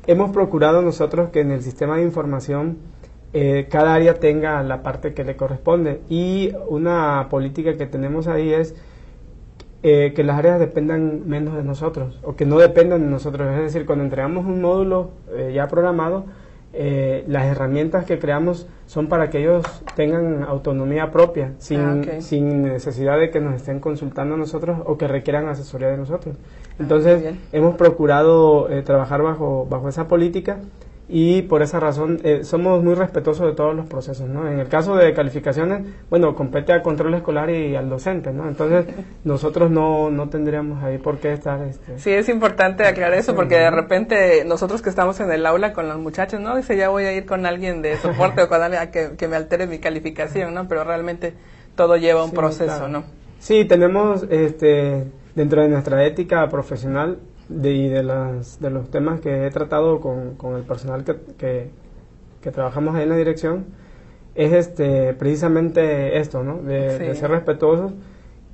Hemos 0.06 0.32
procurado 0.32 0.82
nosotros 0.82 1.30
que 1.30 1.40
en 1.40 1.52
el 1.52 1.62
sistema 1.62 1.96
de 1.96 2.02
información 2.02 2.78
eh, 3.34 3.68
cada 3.70 3.94
área 3.94 4.14
tenga 4.14 4.62
la 4.62 4.82
parte 4.82 5.14
que 5.14 5.24
le 5.24 5.36
corresponde 5.36 6.00
y 6.08 6.52
una 6.68 7.28
política 7.30 7.76
que 7.76 7.86
tenemos 7.86 8.26
ahí 8.26 8.52
es 8.52 8.74
eh, 9.84 10.12
que 10.14 10.22
las 10.22 10.38
áreas 10.38 10.60
dependan 10.60 11.28
menos 11.28 11.56
de 11.56 11.64
nosotros 11.64 12.20
o 12.22 12.36
que 12.36 12.46
no 12.46 12.58
dependan 12.58 13.00
de 13.00 13.08
nosotros. 13.08 13.48
Es 13.50 13.62
decir, 13.62 13.84
cuando 13.84 14.04
entregamos 14.04 14.46
un 14.46 14.60
módulo 14.60 15.10
eh, 15.34 15.50
ya 15.52 15.66
programado, 15.66 16.24
eh, 16.72 17.24
las 17.26 17.46
herramientas 17.46 18.04
que 18.04 18.20
creamos 18.20 18.68
son 18.86 19.08
para 19.08 19.28
que 19.28 19.40
ellos 19.40 19.64
tengan 19.96 20.44
autonomía 20.44 21.10
propia, 21.10 21.54
sin, 21.58 21.80
ah, 21.80 22.20
sin 22.20 22.62
necesidad 22.62 23.18
de 23.18 23.30
que 23.30 23.40
nos 23.40 23.56
estén 23.56 23.80
consultando 23.80 24.36
a 24.36 24.38
nosotros 24.38 24.78
o 24.86 24.96
que 24.96 25.08
requieran 25.08 25.48
asesoría 25.48 25.88
de 25.88 25.96
nosotros. 25.96 26.36
Ah, 26.38 26.74
Entonces, 26.78 27.34
hemos 27.50 27.74
procurado 27.74 28.68
trabajar 28.84 29.20
bajo, 29.22 29.66
bajo 29.68 29.88
esa 29.88 30.06
política 30.06 30.60
y 31.08 31.42
por 31.42 31.62
esa 31.62 31.80
razón 31.80 32.20
eh, 32.22 32.44
somos 32.44 32.82
muy 32.82 32.94
respetuosos 32.94 33.46
de 33.46 33.52
todos 33.54 33.74
los 33.74 33.86
procesos, 33.86 34.28
¿no? 34.28 34.48
En 34.48 34.58
el 34.58 34.68
caso 34.68 34.96
de 34.96 35.12
calificaciones, 35.12 35.82
bueno, 36.08 36.34
compete 36.34 36.72
al 36.72 36.82
control 36.82 37.14
escolar 37.14 37.50
y 37.50 37.74
al 37.76 37.90
docente, 37.90 38.32
¿no? 38.32 38.48
Entonces, 38.48 38.86
nosotros 39.24 39.70
no, 39.70 40.10
no 40.10 40.28
tendríamos 40.28 40.82
ahí 40.82 40.98
por 40.98 41.18
qué 41.18 41.32
estar... 41.32 41.60
Este, 41.62 41.98
sí, 41.98 42.10
es 42.10 42.28
importante 42.28 42.86
aclarar 42.86 43.18
eso, 43.18 43.34
porque 43.34 43.56
de 43.56 43.70
repente 43.70 44.44
nosotros 44.44 44.80
que 44.80 44.90
estamos 44.90 45.18
en 45.20 45.30
el 45.30 45.44
aula 45.44 45.72
con 45.72 45.88
los 45.88 45.98
muchachos, 45.98 46.40
¿no? 46.40 46.56
Dice, 46.56 46.76
ya 46.76 46.88
voy 46.88 47.04
a 47.04 47.12
ir 47.12 47.26
con 47.26 47.46
alguien 47.46 47.82
de 47.82 47.96
soporte 47.96 48.42
o 48.42 48.48
con 48.48 48.62
alguien 48.62 48.82
a 48.82 48.90
que, 48.90 49.10
que, 49.16 49.28
me 49.28 49.36
altere 49.36 49.66
mi 49.66 49.80
calificación, 49.80 50.54
¿no? 50.54 50.68
Pero 50.68 50.84
realmente 50.84 51.34
todo 51.74 51.96
lleva 51.96 52.24
un 52.24 52.32
proceso, 52.32 52.88
¿no? 52.88 53.04
Sí, 53.38 53.64
tenemos, 53.64 54.24
este, 54.30 55.04
dentro 55.34 55.62
de 55.62 55.68
nuestra 55.68 56.04
ética 56.06 56.48
profesional, 56.48 57.18
de, 57.48 57.72
y 57.72 57.88
de, 57.88 58.02
las, 58.02 58.60
de 58.60 58.70
los 58.70 58.90
temas 58.90 59.20
que 59.20 59.46
he 59.46 59.50
tratado 59.50 60.00
con, 60.00 60.34
con 60.36 60.56
el 60.56 60.62
personal 60.62 61.04
que, 61.04 61.70
que, 62.40 62.50
trabajamos 62.50 62.94
ahí 62.94 63.04
en 63.04 63.08
la 63.08 63.16
dirección, 63.16 63.66
es 64.34 64.52
este 64.52 65.14
precisamente 65.14 66.18
esto, 66.18 66.42
¿no? 66.42 66.58
De, 66.58 67.14
ser 67.14 67.30
respetuosos 67.30 67.92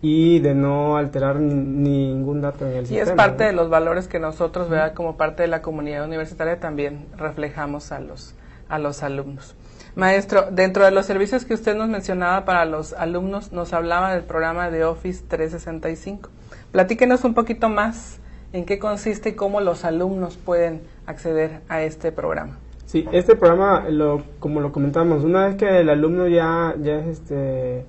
y 0.03 0.39
de 0.41 0.55
no 0.55 0.97
alterar 0.97 1.41
ningún 1.41 2.41
dato 2.41 2.67
en 2.67 2.77
el 2.77 2.87
sistema. 2.87 2.99
Y 2.99 3.09
es 3.09 3.17
parte 3.17 3.45
de 3.45 3.53
los 3.53 3.71
valores 3.71 4.09
que 4.09 4.19
nosotros, 4.19 4.69
¿verdad? 4.69 4.93
como 4.95 5.17
parte 5.17 5.43
de 5.43 5.49
la 5.49 5.63
comunidad 5.63 6.05
universitaria, 6.05 6.61
también 6.61 7.07
reflejamos 7.17 7.91
a 7.93 8.01
los, 8.01 8.35
a 8.69 8.79
los 8.79 9.03
alumnos. 9.03 9.57
Maestro, 9.97 10.47
dentro 10.53 10.85
de 10.85 10.93
los 10.93 11.07
servicios 11.07 11.45
que 11.45 11.55
usted 11.55 11.75
nos 11.75 11.89
mencionaba 11.89 12.45
para 12.45 12.65
los 12.65 12.93
alumnos, 12.93 13.53
nos 13.53 13.73
hablaba 13.73 14.13
del 14.15 14.23
programa 14.23 14.71
de 14.71 14.85
Office 14.85 15.25
365. 15.27 16.31
Platíquenos 16.71 17.25
un 17.25 17.35
poquito 17.35 17.69
más 17.69 18.21
en 18.53 18.65
qué 18.65 18.79
consiste 18.79 19.31
y 19.31 19.33
cómo 19.33 19.61
los 19.61 19.85
alumnos 19.85 20.37
pueden 20.37 20.81
acceder 21.07 21.61
a 21.69 21.83
este 21.83 22.13
programa. 22.13 22.59
Sí, 22.87 23.07
este 23.13 23.37
programa, 23.37 23.89
lo, 23.91 24.23
como 24.41 24.61
lo 24.61 24.73
comentamos, 24.73 25.23
una 25.25 25.47
vez 25.47 25.57
que 25.57 25.81
el 25.81 25.91
alumno 25.91 26.27
ya, 26.27 26.75
ya 26.81 27.01
es 27.01 27.07
este, 27.07 27.85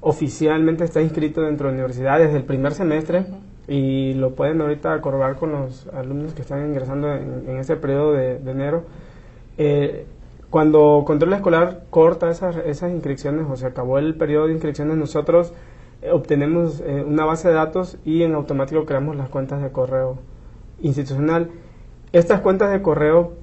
oficialmente 0.00 0.82
está 0.82 1.00
inscrito 1.00 1.42
dentro 1.42 1.68
de 1.68 1.74
la 1.74 1.78
universidad 1.78 2.18
desde 2.18 2.38
el 2.38 2.44
primer 2.44 2.74
semestre, 2.74 3.26
y 3.68 4.14
lo 4.14 4.34
pueden 4.34 4.60
ahorita 4.60 5.00
corroborar 5.00 5.36
con 5.36 5.52
los 5.52 5.86
alumnos 5.94 6.34
que 6.34 6.42
están 6.42 6.66
ingresando 6.66 7.14
en, 7.14 7.56
ese 7.58 7.76
periodo 7.76 8.12
de, 8.12 8.38
enero, 8.50 8.82
eh, 9.56 10.06
cuando 10.50 11.04
Control 11.06 11.34
Escolar 11.34 11.84
corta 11.90 12.28
esas, 12.28 12.56
esas 12.56 12.90
inscripciones 12.90 13.46
o 13.48 13.56
se 13.56 13.66
acabó 13.66 13.98
el 13.98 14.16
periodo 14.16 14.48
de 14.48 14.54
inscripciones, 14.54 14.96
nosotros 14.96 15.52
obtenemos 16.12 16.80
eh, 16.80 17.04
una 17.06 17.24
base 17.24 17.48
de 17.48 17.54
datos 17.54 17.98
y 18.04 18.22
en 18.22 18.34
automático 18.34 18.84
creamos 18.86 19.16
las 19.16 19.28
cuentas 19.28 19.62
de 19.62 19.70
correo 19.70 20.18
institucional. 20.80 21.50
Estas 22.12 22.40
cuentas 22.40 22.72
de 22.72 22.82
correo 22.82 23.34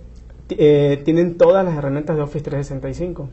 eh, 0.50 1.02
tienen 1.06 1.38
todas 1.38 1.64
las 1.64 1.78
herramientas 1.78 2.16
de 2.16 2.24
Office 2.24 2.44
365. 2.44 3.30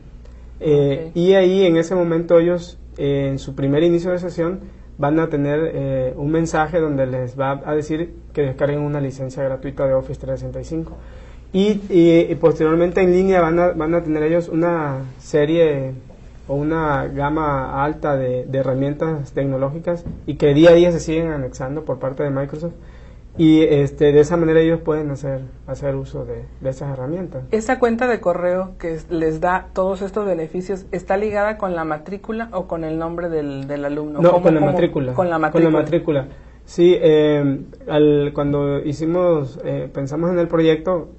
Eh, 0.59 1.11
y 1.13 1.33
ahí 1.33 1.65
en 1.65 1.77
ese 1.77 1.95
momento 1.95 2.39
ellos, 2.39 2.77
en 2.97 3.39
su 3.39 3.55
primer 3.55 3.83
inicio 3.83 4.11
de 4.11 4.19
sesión, 4.19 4.59
van 4.97 5.19
a 5.19 5.27
tener 5.27 6.13
un 6.15 6.31
mensaje 6.31 6.79
donde 6.79 7.05
les 7.05 7.37
va 7.37 7.61
a 7.65 7.75
decir 7.75 8.13
que 8.31 8.43
descarguen 8.43 8.79
una 8.79 9.01
licencia 9.01 9.43
gratuita 9.43 9.85
de 9.85 9.93
Office 9.93 10.21
365. 10.21 10.93
Y, 11.51 11.81
y, 11.89 12.35
posteriormente 12.35 13.01
en 13.01 13.11
línea 13.11 13.41
van 13.41 13.59
a, 13.59 13.67
van 13.71 13.93
a 13.93 14.03
tener 14.03 14.23
ellos 14.23 14.47
una 14.47 14.99
serie 15.19 15.93
o 16.47 16.55
una 16.55 17.07
gama 17.07 17.83
alta 17.83 18.15
de, 18.15 18.47
herramientas 18.53 19.31
tecnológicas 19.33 20.05
y 20.25 20.35
que 20.35 20.53
día 20.53 20.71
a 20.71 20.73
día 20.73 20.91
se 20.91 20.99
siguen 20.99 21.31
anexando 21.31 21.85
por 21.85 21.99
parte 21.99 22.23
de 22.23 22.29
Microsoft 22.29 22.73
y 23.37 23.63
este, 23.63 24.13
de 24.13 24.21
esa 24.21 24.37
manera 24.37 24.61
ellos 24.61 24.79
pueden 24.79 25.11
hacer, 25.11 25.41
hacer 25.67 25.95
uso 25.95 26.23
de, 26.23 26.45
de 26.61 26.69
estas 26.69 26.93
herramientas. 26.93 27.43
¿Esa 27.51 27.79
cuenta 27.79 28.07
de 28.07 28.21
correo 28.21 28.75
que 28.79 28.97
les 29.09 29.41
da 29.41 29.67
todos 29.73 30.01
estos 30.01 30.25
beneficios 30.25 30.85
está 30.93 31.17
ligada 31.17 31.57
con 31.57 31.75
la 31.75 31.83
matrícula 31.83 32.49
o 32.53 32.67
con 32.67 32.85
el 32.85 32.97
nombre 32.97 33.27
del, 33.27 33.67
del 33.67 33.83
alumno? 33.83 34.21
No, 34.21 34.41
con 34.41 34.55
la 34.55 34.61
matrícula. 34.61 35.13
Con 35.13 35.29
la 35.29 35.37
matrícula. 35.37 36.27
Sí, 36.65 36.97
eh, 36.99 37.61
al, 37.87 38.31
cuando 38.33 38.79
hicimos, 38.79 39.59
eh, 39.63 39.89
pensamos 39.93 40.31
en 40.31 40.39
el 40.39 40.47
proyecto, 40.47 41.09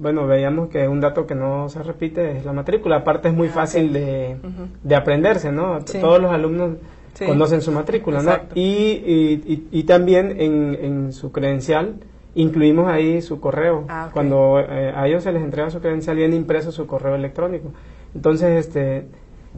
bueno, 0.00 0.26
veíamos 0.26 0.70
que 0.70 0.88
un 0.88 1.00
dato 1.00 1.26
que 1.26 1.34
no 1.34 1.68
se 1.68 1.82
repite 1.82 2.38
es 2.38 2.44
la 2.44 2.52
matrícula. 2.52 2.96
Aparte 2.96 3.28
es 3.28 3.34
muy 3.34 3.48
ah, 3.48 3.52
fácil 3.52 3.92
de, 3.92 4.36
de, 4.82 4.96
aprenderse, 4.96 5.52
¿no? 5.52 5.78
Todos 6.00 6.20
los 6.20 6.32
alumnos 6.32 6.78
conocen 7.26 7.60
su 7.60 7.70
matrícula, 7.70 8.22
¿no? 8.22 8.32
Y, 8.54 9.60
y, 9.70 9.82
también 9.84 10.40
en, 10.40 10.78
en, 10.80 11.12
su 11.12 11.32
credencial 11.32 11.96
incluimos 12.34 12.88
ahí 12.88 13.20
su 13.20 13.40
correo. 13.40 13.84
Ah, 13.88 14.08
Cuando 14.12 14.58
eh, 14.58 14.92
a 14.96 15.06
ellos 15.06 15.22
se 15.22 15.32
les 15.32 15.42
entrega 15.42 15.70
su 15.70 15.80
credencial, 15.80 16.16
viene 16.16 16.34
impreso 16.34 16.72
su 16.72 16.86
correo 16.86 17.14
electrónico. 17.14 17.70
Entonces, 18.14 18.66
este, 18.66 19.06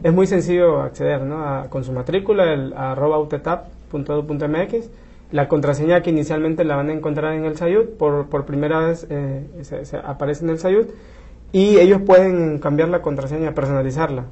es 0.03 0.13
muy 0.13 0.27
sencillo 0.27 0.81
acceder, 0.81 1.21
¿no? 1.21 1.65
con 1.69 1.85
su 1.85 1.93
matrícula, 1.93 2.51
el 2.51 2.73
arroba 2.73 3.17
utetap.edu.mx 3.19 4.89
la 5.31 5.47
contraseña 5.47 6.01
que 6.01 6.11
inicialmente 6.11 6.63
la 6.63 6.75
van 6.75 6.89
a 6.89 6.93
encontrar 6.93 7.33
en 7.33 7.45
el 7.45 7.57
Sayud, 7.57 7.89
por, 7.97 8.29
por 8.29 8.45
primera 8.45 8.79
vez 8.79 9.07
eh, 9.09 9.45
se, 9.61 9.97
aparece 9.97 10.43
en 10.43 10.51
el 10.51 10.59
Sayud, 10.59 10.87
y 11.51 11.77
ellos 11.79 12.01
pueden 12.05 12.59
cambiar 12.59 12.89
la 12.89 13.01
contraseña, 13.01 13.53
personalizarla. 13.53 14.25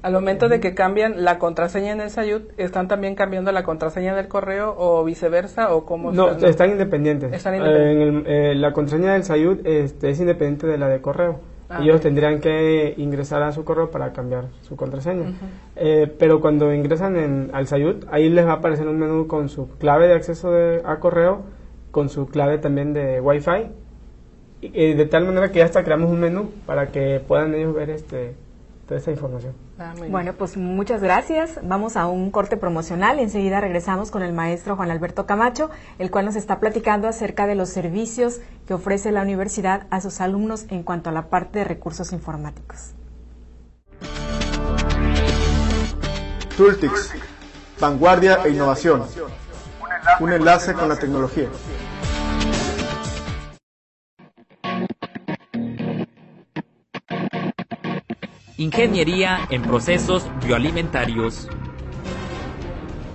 Al 0.00 0.12
momento 0.12 0.48
de 0.48 0.60
que 0.60 0.74
cambian 0.74 1.24
la 1.24 1.38
contraseña 1.38 1.90
en 1.90 2.00
el 2.00 2.10
Sayud, 2.10 2.42
¿están 2.56 2.86
también 2.86 3.16
cambiando 3.16 3.50
la 3.50 3.64
contraseña 3.64 4.14
del 4.14 4.28
correo 4.28 4.74
o 4.78 5.04
viceversa? 5.04 5.74
o 5.74 5.84
cómo 5.84 6.12
No, 6.12 6.30
están, 6.30 6.70
independientes. 6.70 7.32
¿Están 7.32 7.56
independientes? 7.56 8.32
Eh, 8.32 8.54
la 8.54 8.72
contraseña 8.72 9.14
del 9.14 9.24
Sayud 9.24 9.66
este, 9.66 10.10
es 10.10 10.20
independiente 10.20 10.68
de 10.68 10.78
la 10.78 10.88
de 10.88 11.00
correo. 11.00 11.40
Ah, 11.70 11.80
ellos 11.82 12.00
tendrían 12.00 12.40
que 12.40 12.94
ingresar 12.96 13.42
a 13.42 13.52
su 13.52 13.62
correo 13.64 13.90
para 13.90 14.14
cambiar 14.14 14.46
su 14.62 14.74
contraseña. 14.74 15.34
Eh, 15.76 16.10
pero 16.18 16.40
cuando 16.40 16.72
ingresan 16.72 17.16
en, 17.16 17.50
al 17.52 17.66
Sayut, 17.66 18.06
ahí 18.10 18.30
les 18.30 18.46
va 18.46 18.52
a 18.52 18.54
aparecer 18.54 18.88
un 18.88 18.98
menú 18.98 19.26
con 19.26 19.50
su 19.50 19.68
clave 19.76 20.08
de 20.08 20.14
acceso 20.14 20.50
a 20.84 20.98
correo, 20.98 21.42
con 21.90 22.08
su 22.08 22.26
clave 22.26 22.56
también 22.56 22.94
de 22.94 23.20
Wi-Fi, 23.20 23.66
y, 24.62 24.94
de 24.94 25.06
tal 25.06 25.26
manera 25.26 25.52
que 25.52 25.58
ya 25.58 25.66
hasta 25.66 25.84
creamos 25.84 26.10
un 26.10 26.20
menú 26.20 26.50
para 26.64 26.88
que 26.88 27.20
puedan 27.26 27.54
ellos 27.54 27.74
ver 27.74 27.90
este 27.90 28.34
toda 28.88 28.98
esta 28.98 29.10
información. 29.10 29.52
Ah, 29.78 29.92
bueno, 30.08 30.32
pues 30.32 30.56
muchas 30.56 31.02
gracias. 31.02 31.60
Vamos 31.62 31.96
a 31.96 32.06
un 32.06 32.30
corte 32.30 32.56
promocional 32.56 33.20
y 33.20 33.22
enseguida 33.22 33.60
regresamos 33.60 34.10
con 34.10 34.22
el 34.22 34.32
maestro 34.32 34.76
Juan 34.76 34.90
Alberto 34.90 35.26
Camacho, 35.26 35.70
el 35.98 36.10
cual 36.10 36.24
nos 36.24 36.36
está 36.36 36.58
platicando 36.58 37.06
acerca 37.06 37.46
de 37.46 37.54
los 37.54 37.68
servicios 37.68 38.40
que 38.66 38.72
ofrece 38.72 39.12
la 39.12 39.22
universidad 39.22 39.86
a 39.90 40.00
sus 40.00 40.22
alumnos 40.22 40.64
en 40.70 40.82
cuanto 40.82 41.10
a 41.10 41.12
la 41.12 41.28
parte 41.28 41.58
de 41.58 41.64
recursos 41.66 42.12
informáticos. 42.12 42.94
Tooltix, 46.56 47.12
vanguardia 47.78 48.40
e 48.46 48.50
innovación. 48.50 49.04
Un 50.18 50.32
enlace 50.32 50.72
con 50.72 50.88
la 50.88 50.96
tecnología. 50.96 51.48
Ingeniería 58.60 59.46
en 59.50 59.62
Procesos 59.62 60.26
Bioalimentarios. 60.44 61.46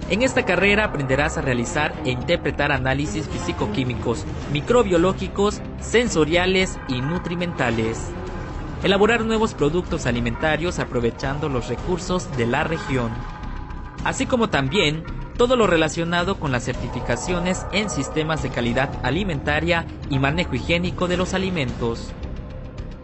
En 0.10 0.22
esta 0.22 0.46
carrera 0.46 0.86
aprenderás 0.86 1.38
a 1.38 1.42
realizar 1.42 1.94
e 2.06 2.12
interpretar 2.12 2.72
análisis 2.72 3.28
físico-químicos, 3.28 4.24
microbiológicos, 4.54 5.60
sensoriales 5.82 6.80
y 6.88 7.02
nutrimentales. 7.02 8.00
Elaborar 8.84 9.26
nuevos 9.26 9.54
productos 9.54 10.06
alimentarios 10.06 10.80
aprovechando 10.80 11.50
los 11.50 11.68
recursos 11.68 12.32
de 12.38 12.48
la 12.48 12.64
región. 12.64 13.12
Así 14.06 14.26
como 14.26 14.50
también 14.50 15.04
todo 15.36 15.58
lo 15.58 15.68
relacionado 15.68 16.40
con 16.40 16.54
las 16.54 16.64
certificaciones 16.64 17.66
en 17.74 17.90
sistemas 17.90 18.44
de 18.44 18.50
calidad 18.50 18.98
alimentaria 19.04 19.86
y 20.10 20.20
manejo 20.20 20.56
higiénico 20.56 21.10
de 21.10 21.18
los 21.18 21.34
alimentos 21.34 22.14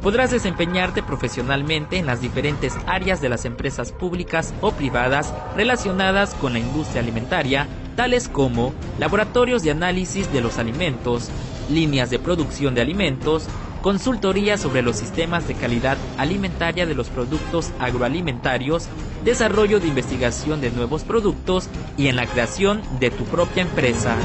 podrás 0.02 0.32
desempeñarte 0.32 1.04
profesionalmente 1.04 1.98
en 1.98 2.06
las 2.06 2.22
diferentes 2.22 2.78
áreas 2.88 3.22
de 3.22 3.30
las 3.30 3.46
empresas 3.46 3.92
públicas 3.92 4.54
o 4.62 4.72
privadas 4.72 5.34
relacionadas 5.56 6.34
con 6.36 6.54
la 6.54 6.60
industria 6.60 7.02
alimentaria, 7.02 7.68
tales 7.96 8.28
como 8.28 8.74
laboratorios 8.98 9.64
de 9.64 9.72
análisis 9.72 10.32
de 10.32 10.42
los 10.42 10.58
alimentos, 10.58 11.30
líneas 11.70 12.10
de 12.10 12.20
producción 12.20 12.76
de 12.76 12.82
alimentos, 12.82 13.48
consultoría 13.82 14.58
sobre 14.58 14.82
los 14.82 14.98
sistemas 14.98 15.48
de 15.48 15.56
calidad 15.56 15.98
alimentaria 16.18 16.86
de 16.86 16.96
los 16.96 17.10
productos 17.10 17.72
agroalimentarios, 17.80 18.88
desarrollo 19.24 19.80
de 19.80 19.88
investigación 19.88 20.62
de 20.62 20.72
nuevos 20.72 21.04
productos 21.04 21.70
y 21.98 22.08
en 22.08 22.16
la 22.16 22.26
creación 22.26 22.82
de 23.00 23.12
tu 23.12 23.24
propia 23.26 23.64
empresa. 23.64 24.18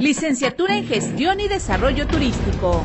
Licenciatura 0.00 0.78
en 0.78 0.86
Gestión 0.86 1.40
y 1.40 1.48
Desarrollo 1.48 2.06
Turístico. 2.06 2.82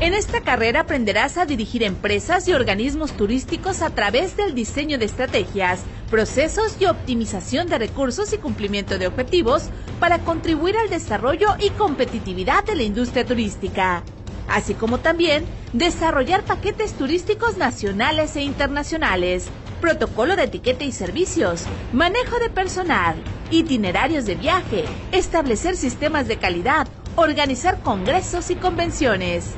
En 0.00 0.14
esta 0.14 0.40
carrera 0.40 0.80
aprenderás 0.80 1.36
a 1.36 1.44
dirigir 1.44 1.82
empresas 1.82 2.48
y 2.48 2.54
organismos 2.54 3.12
turísticos 3.12 3.82
a 3.82 3.90
través 3.90 4.38
del 4.38 4.54
diseño 4.54 4.96
de 4.96 5.04
estrategias, 5.04 5.82
procesos 6.10 6.78
y 6.80 6.86
optimización 6.86 7.68
de 7.68 7.76
recursos 7.76 8.32
y 8.32 8.38
cumplimiento 8.38 8.96
de 8.96 9.06
objetivos 9.06 9.64
para 10.00 10.20
contribuir 10.20 10.78
al 10.78 10.88
desarrollo 10.88 11.48
y 11.60 11.68
competitividad 11.70 12.64
de 12.64 12.76
la 12.76 12.82
industria 12.84 13.26
turística, 13.26 14.02
así 14.48 14.72
como 14.72 15.00
también 15.00 15.44
desarrollar 15.74 16.42
paquetes 16.42 16.94
turísticos 16.94 17.58
nacionales 17.58 18.34
e 18.36 18.40
internacionales, 18.40 19.48
protocolo 19.82 20.36
de 20.36 20.44
etiqueta 20.44 20.84
y 20.84 20.92
servicios, 20.92 21.64
manejo 21.92 22.38
de 22.38 22.48
personal, 22.48 23.16
itinerarios 23.50 24.24
de 24.24 24.34
viaje, 24.34 24.84
establecer 25.12 25.76
sistemas 25.76 26.28
de 26.28 26.38
calidad, 26.38 26.86
organizar 27.16 27.80
congresos 27.80 28.50
y 28.50 28.56
convenciones. 28.56 29.50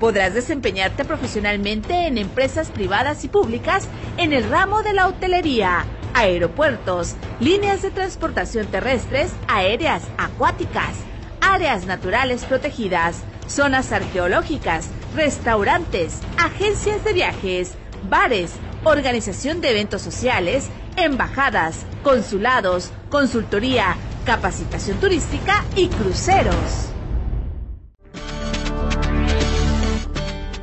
Podrás 0.00 0.34
desempeñarte 0.34 1.04
profesionalmente 1.04 2.06
en 2.06 2.18
empresas 2.18 2.70
privadas 2.70 3.24
y 3.24 3.28
públicas 3.28 3.88
en 4.16 4.32
el 4.32 4.48
ramo 4.48 4.82
de 4.82 4.92
la 4.92 5.06
hotelería, 5.06 5.84
aeropuertos, 6.14 7.14
líneas 7.40 7.82
de 7.82 7.90
transportación 7.90 8.66
terrestres, 8.66 9.32
aéreas, 9.48 10.02
acuáticas, 10.18 10.94
áreas 11.40 11.86
naturales 11.86 12.44
protegidas, 12.44 13.22
zonas 13.46 13.92
arqueológicas, 13.92 14.88
restaurantes, 15.14 16.20
agencias 16.38 17.04
de 17.04 17.12
viajes, 17.12 17.74
bares, 18.08 18.52
organización 18.84 19.60
de 19.60 19.70
eventos 19.70 20.02
sociales, 20.02 20.68
embajadas, 20.96 21.84
consulados, 22.02 22.90
consultoría, 23.14 23.94
capacitación 24.26 24.98
turística 24.98 25.64
y 25.76 25.86
cruceros. 25.86 26.88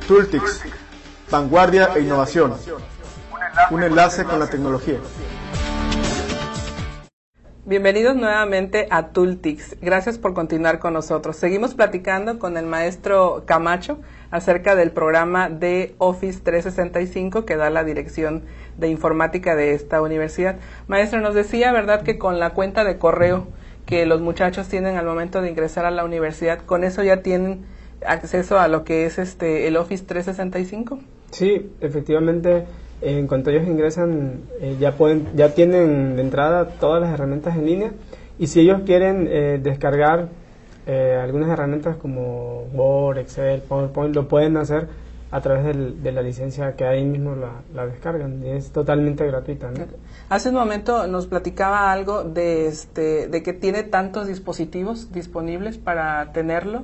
Tooltix, 0.06 0.60
vanguardia 1.30 1.92
e 1.96 2.00
innovación. 2.00 2.52
Un 3.70 3.82
enlace 3.82 4.24
con 4.24 4.38
la 4.38 4.48
tecnología. 4.48 4.98
Bienvenidos 7.64 8.16
nuevamente 8.16 8.88
a 8.90 9.10
Tooltix. 9.10 9.76
Gracias 9.80 10.18
por 10.18 10.34
continuar 10.34 10.80
con 10.80 10.94
nosotros. 10.94 11.36
Seguimos 11.36 11.74
platicando 11.74 12.40
con 12.40 12.56
el 12.56 12.66
maestro 12.66 13.44
Camacho 13.46 14.00
acerca 14.32 14.74
del 14.74 14.90
programa 14.90 15.48
de 15.48 15.94
Office 15.98 16.40
365 16.42 17.44
que 17.44 17.54
da 17.54 17.70
la 17.70 17.84
dirección 17.84 18.42
de 18.78 18.88
informática 18.88 19.54
de 19.54 19.74
esta 19.74 20.02
universidad. 20.02 20.56
Maestro, 20.88 21.20
nos 21.20 21.36
decía, 21.36 21.70
¿verdad?, 21.70 22.02
que 22.02 22.18
con 22.18 22.40
la 22.40 22.50
cuenta 22.50 22.82
de 22.82 22.98
correo 22.98 23.46
que 23.86 24.06
los 24.06 24.20
muchachos 24.20 24.66
tienen 24.66 24.96
al 24.96 25.06
momento 25.06 25.40
de 25.40 25.48
ingresar 25.48 25.84
a 25.84 25.92
la 25.92 26.04
universidad, 26.04 26.58
con 26.66 26.82
eso 26.82 27.04
ya 27.04 27.22
tienen 27.22 27.64
acceso 28.04 28.58
a 28.58 28.66
lo 28.66 28.82
que 28.82 29.06
es 29.06 29.20
este 29.20 29.68
el 29.68 29.76
Office 29.76 30.04
365? 30.04 30.98
Sí, 31.30 31.70
efectivamente, 31.80 32.64
en 33.02 33.26
cuanto 33.26 33.50
ellos 33.50 33.66
ingresan 33.66 34.42
eh, 34.60 34.76
ya 34.78 34.92
pueden 34.92 35.26
ya 35.34 35.54
tienen 35.54 36.16
de 36.16 36.22
entrada 36.22 36.66
todas 36.80 37.00
las 37.00 37.12
herramientas 37.12 37.56
en 37.56 37.66
línea 37.66 37.92
y 38.38 38.46
si 38.46 38.60
ellos 38.60 38.82
quieren 38.86 39.28
eh, 39.30 39.60
descargar 39.62 40.28
eh, 40.86 41.18
algunas 41.22 41.50
herramientas 41.50 41.96
como 41.96 42.64
Word, 42.72 43.18
Excel, 43.18 43.62
PowerPoint 43.62 44.14
lo 44.14 44.28
pueden 44.28 44.56
hacer 44.56 44.88
a 45.30 45.40
través 45.40 45.76
de 46.02 46.12
la 46.12 46.20
licencia 46.20 46.76
que 46.76 46.84
ahí 46.84 47.04
mismo 47.04 47.34
la, 47.34 47.86
descargan 47.86 48.44
y 48.44 48.50
es 48.50 48.70
totalmente 48.70 49.26
gratuita. 49.26 49.70
Hace 50.28 50.50
un 50.50 50.56
momento 50.56 51.06
nos 51.06 51.26
platicaba 51.26 51.90
algo 51.90 52.22
de 52.22 52.66
este 52.66 53.28
de 53.28 53.42
que 53.42 53.54
tiene 53.54 53.82
tantos 53.82 54.26
dispositivos 54.26 55.10
disponibles 55.10 55.78
para 55.78 56.32
tenerlo 56.32 56.82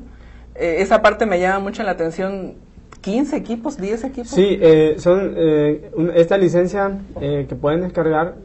eh, 0.59 0.83
esa 0.83 1.02
parte 1.02 1.24
me 1.24 1.38
llama 1.40 1.61
mucho 1.61 1.83
la 1.85 1.92
atención. 1.92 2.57
¿15 3.02 3.34
equipos? 3.34 3.78
¿10 3.78 4.04
equipos? 4.04 4.30
Sí, 4.30 4.58
eh, 4.61 4.96
son 4.98 5.34
eh, 5.37 5.90
esta 6.14 6.37
licencia 6.37 6.98
que 7.18 7.56
pueden 7.61 7.82
descargar, 7.82 8.37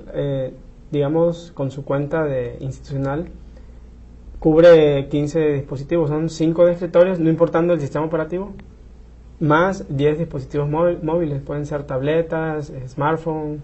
digamos, 0.92 1.52
con 1.54 1.72
su 1.72 1.84
cuenta 1.84 2.24
de 2.24 2.58
institucional, 2.60 3.30
cubre 4.40 5.08
15 5.08 5.54
dispositivos. 5.54 6.10
Son 6.10 6.30
5 6.30 6.66
de 6.66 6.72
escritorios, 6.74 7.20
no 7.20 7.30
importando 7.30 7.74
el 7.74 7.80
sistema 7.80 8.06
operativo, 8.06 8.52
más 9.40 9.86
10 9.90 10.20
dispositivos 10.20 10.70
móviles. 10.70 11.42
Pueden 11.42 11.66
ser 11.66 11.84
tabletas, 11.84 12.72
smartphones. 12.88 13.62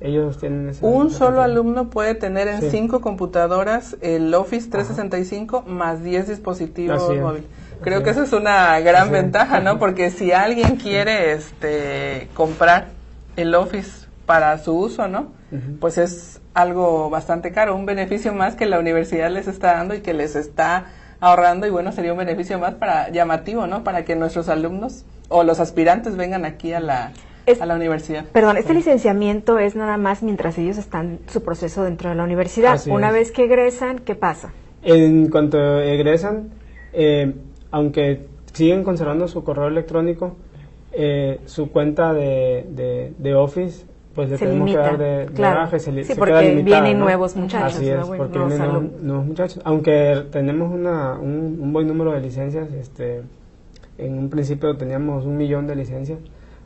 Ellos 0.00 0.38
tienen 0.38 0.72
Un 0.80 1.10
solo 1.10 1.42
alumno 1.42 1.90
puede 1.90 2.14
tener 2.14 2.48
en 2.48 2.62
5 2.62 3.00
computadoras 3.00 3.98
el 4.00 4.32
Office 4.32 4.70
365 4.70 5.64
más 5.66 6.02
10 6.02 6.28
dispositivos 6.28 7.02
móviles. 7.20 7.44
Creo 7.82 8.02
que 8.02 8.10
esa 8.10 8.24
es 8.24 8.32
una 8.32 8.78
gran 8.80 9.10
ventaja, 9.10 9.60
¿no? 9.60 9.78
Porque 9.78 10.10
si 10.10 10.32
alguien 10.32 10.76
quiere 10.76 11.32
este 11.32 12.28
comprar 12.34 12.88
el 13.36 13.54
Office 13.54 14.06
para 14.26 14.56
su 14.58 14.76
uso, 14.76 15.08
¿no? 15.08 15.32
Pues 15.80 15.98
es 15.98 16.40
algo 16.54 17.10
bastante 17.10 17.50
caro, 17.52 17.74
un 17.74 17.86
beneficio 17.86 18.32
más 18.32 18.54
que 18.54 18.66
la 18.66 18.78
universidad 18.78 19.30
les 19.30 19.48
está 19.48 19.74
dando 19.74 19.94
y 19.94 20.00
que 20.00 20.14
les 20.14 20.36
está 20.36 20.86
ahorrando 21.20 21.66
y 21.66 21.70
bueno, 21.70 21.90
sería 21.92 22.12
un 22.12 22.18
beneficio 22.18 22.58
más 22.58 22.74
para 22.74 23.10
llamativo, 23.10 23.66
¿no? 23.66 23.82
Para 23.82 24.04
que 24.04 24.14
nuestros 24.14 24.48
alumnos 24.48 25.04
o 25.28 25.42
los 25.42 25.58
aspirantes 25.60 26.16
vengan 26.16 26.44
aquí 26.44 26.72
a 26.72 26.80
la 26.80 27.12
a 27.60 27.66
la 27.66 27.74
universidad. 27.74 28.26
Perdón, 28.26 28.58
este 28.58 28.74
licenciamiento 28.74 29.58
es 29.58 29.74
nada 29.74 29.96
más 29.96 30.22
mientras 30.22 30.56
ellos 30.58 30.78
están 30.78 31.18
su 31.26 31.42
proceso 31.42 31.82
dentro 31.82 32.10
de 32.10 32.14
la 32.14 32.22
universidad. 32.22 32.80
Una 32.86 33.10
vez 33.10 33.32
que 33.32 33.44
egresan, 33.44 33.98
¿qué 33.98 34.14
pasa? 34.14 34.52
En 34.82 35.28
cuanto 35.30 35.80
egresan, 35.80 36.50
eh, 36.92 37.34
aunque 37.70 38.26
siguen 38.52 38.84
conservando 38.84 39.28
su 39.28 39.44
correo 39.44 39.68
electrónico, 39.68 40.36
eh, 40.92 41.40
su 41.46 41.70
cuenta 41.70 42.12
de, 42.12 43.12
de, 43.16 43.34
Office 43.34 43.86
pues 44.14 44.28
le 44.28 44.38
tenemos 44.38 44.70
que 44.70 44.76
dar 44.76 44.98
de, 44.98 45.26
claro. 45.32 45.78
sí, 45.78 46.14
porque 46.18 46.62
vienen 46.64 46.98
nuevos 46.98 47.36
muchachos. 47.36 47.76
Así 47.76 47.88
es, 47.88 48.04
porque 48.04 48.38
vienen 48.38 48.90
nuevos, 49.02 49.24
muchachos. 49.24 49.62
Aunque 49.64 50.24
tenemos 50.32 50.72
una, 50.72 51.14
un, 51.14 51.72
buen 51.72 51.86
número 51.86 52.10
de 52.12 52.20
licencias, 52.20 52.72
este, 52.72 53.22
en 53.98 54.18
un 54.18 54.28
principio 54.28 54.76
teníamos 54.76 55.26
un 55.26 55.36
millón 55.36 55.68
de 55.68 55.76
licencias. 55.76 56.18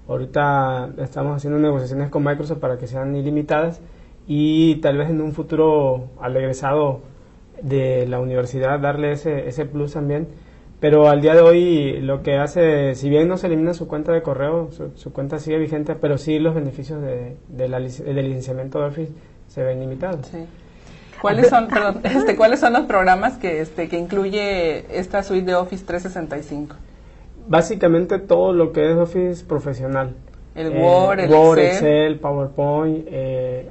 Ahorita 0.08 0.90
estamos 0.98 1.36
haciendo 1.36 1.58
negociaciones 1.58 2.08
con 2.08 2.24
Microsoft 2.24 2.58
para 2.58 2.78
que 2.78 2.86
sean 2.86 3.14
ilimitadas 3.14 3.80
y 4.26 4.76
tal 4.76 4.96
vez 4.96 5.10
en 5.10 5.20
un 5.20 5.32
futuro 5.32 6.08
al 6.20 6.34
egresado 6.36 7.00
de 7.60 8.06
la 8.06 8.20
universidad 8.20 8.80
darle 8.80 9.12
ese, 9.12 9.48
ese 9.48 9.66
plus 9.66 9.92
también 9.92 10.28
pero 10.84 11.08
al 11.08 11.22
día 11.22 11.34
de 11.34 11.40
hoy 11.40 11.98
lo 12.02 12.22
que 12.22 12.36
hace, 12.36 12.94
si 12.94 13.08
bien 13.08 13.26
no 13.26 13.38
se 13.38 13.46
elimina 13.46 13.72
su 13.72 13.88
cuenta 13.88 14.12
de 14.12 14.20
correo, 14.20 14.68
su, 14.96 15.12
cuenta 15.14 15.38
sigue 15.38 15.56
vigente, 15.56 15.94
pero 15.94 16.18
sí 16.18 16.38
los 16.38 16.54
beneficios 16.54 17.00
de, 17.00 17.38
la, 17.70 17.80
del 17.80 18.26
licenciamiento 18.26 18.80
de 18.80 18.84
Office 18.88 19.12
se 19.48 19.62
ven 19.62 19.80
limitados. 19.80 20.28
¿Cuáles 21.22 21.48
son, 21.48 21.68
este, 22.04 22.36
¿Cuáles 22.36 22.60
son 22.60 22.74
los 22.74 22.82
programas 22.82 23.38
que, 23.38 23.62
este, 23.62 23.88
que 23.88 23.98
incluye 23.98 24.84
esta 24.94 25.22
suite 25.22 25.46
de 25.46 25.54
Office 25.54 25.86
365? 25.86 26.76
Básicamente 27.48 28.18
todo 28.18 28.52
lo 28.52 28.72
que 28.72 28.90
es 28.90 28.98
Office 28.98 29.42
profesional. 29.42 30.12
El 30.54 30.68
Word, 30.76 31.20
el 31.20 31.30
Word, 31.30 31.60
Excel. 31.60 32.20
PowerPoint, 32.20 33.06
eh, 33.08 33.70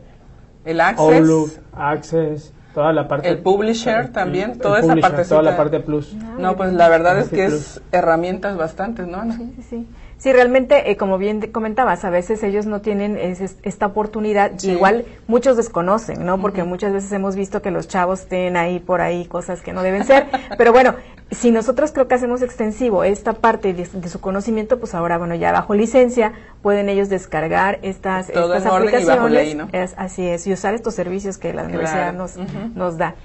el 0.65 0.81
Access. 0.81 0.99
Outlook, 0.99 1.51
Access 1.73 2.53
toda 2.73 2.91
la 2.93 3.07
parte 3.07 3.29
el 3.29 3.39
publisher 3.39 4.11
también 4.11 4.57
toda 4.57 4.79
esa 4.79 4.95
parte 4.95 5.25
toda 5.25 5.41
la 5.41 5.55
parte 5.57 5.79
plus. 5.79 6.13
No 6.37 6.55
pues 6.55 6.73
la 6.73 6.89
verdad 6.89 7.19
es 7.19 7.29
que 7.29 7.45
es 7.45 7.81
herramientas 7.91 8.57
bastantes 8.57 9.07
no 9.07 9.23
sí 9.31 9.53
sí 9.55 9.63
sí 9.63 9.87
Sí, 10.23 10.31
realmente, 10.31 10.89
eh, 10.89 10.95
como 10.95 11.17
bien 11.17 11.41
comentabas, 11.51 12.05
a 12.05 12.09
veces 12.09 12.43
ellos 12.43 12.65
no 12.65 12.79
tienen 12.79 13.17
esta 13.17 13.87
oportunidad, 13.87 14.53
igual 14.63 15.03
muchos 15.27 15.57
desconocen, 15.57 16.25
¿no? 16.25 16.39
Porque 16.39 16.63
muchas 16.63 16.93
veces 16.93 17.11
hemos 17.11 17.35
visto 17.35 17.61
que 17.61 17.71
los 17.71 17.89
chavos 17.89 18.27
tienen 18.27 18.55
ahí 18.55 18.79
por 18.79 19.01
ahí 19.01 19.25
cosas 19.25 19.61
que 19.61 19.73
no 19.73 19.83
deben 19.83 20.05
ser, 20.05 20.27
pero 20.57 20.71
bueno, 20.71 20.95
si 21.29 21.51
nosotros 21.51 21.91
creo 21.91 22.07
que 22.07 22.15
hacemos 22.15 22.41
extensivo 22.41 23.03
esta 23.03 23.33
parte 23.33 23.73
de, 23.73 23.85
su 23.85 24.21
conocimiento, 24.21 24.79
pues 24.79 24.95
ahora, 24.95 25.17
bueno, 25.17 25.35
ya 25.35 25.51
bajo 25.51 25.75
licencia 25.75 26.31
pueden 26.61 26.87
ellos 26.87 27.09
descargar 27.09 27.79
estas, 27.81 28.29
estas 28.29 28.65
aplicaciones, 28.65 29.93
así 29.97 30.25
es, 30.25 30.47
y 30.47 30.53
usar 30.53 30.73
estos 30.73 30.95
servicios 30.95 31.37
que 31.37 31.51
la 31.51 31.63
universidad 31.63 32.13
nos, 32.13 32.37
nos 32.75 32.97
da. 32.97 33.15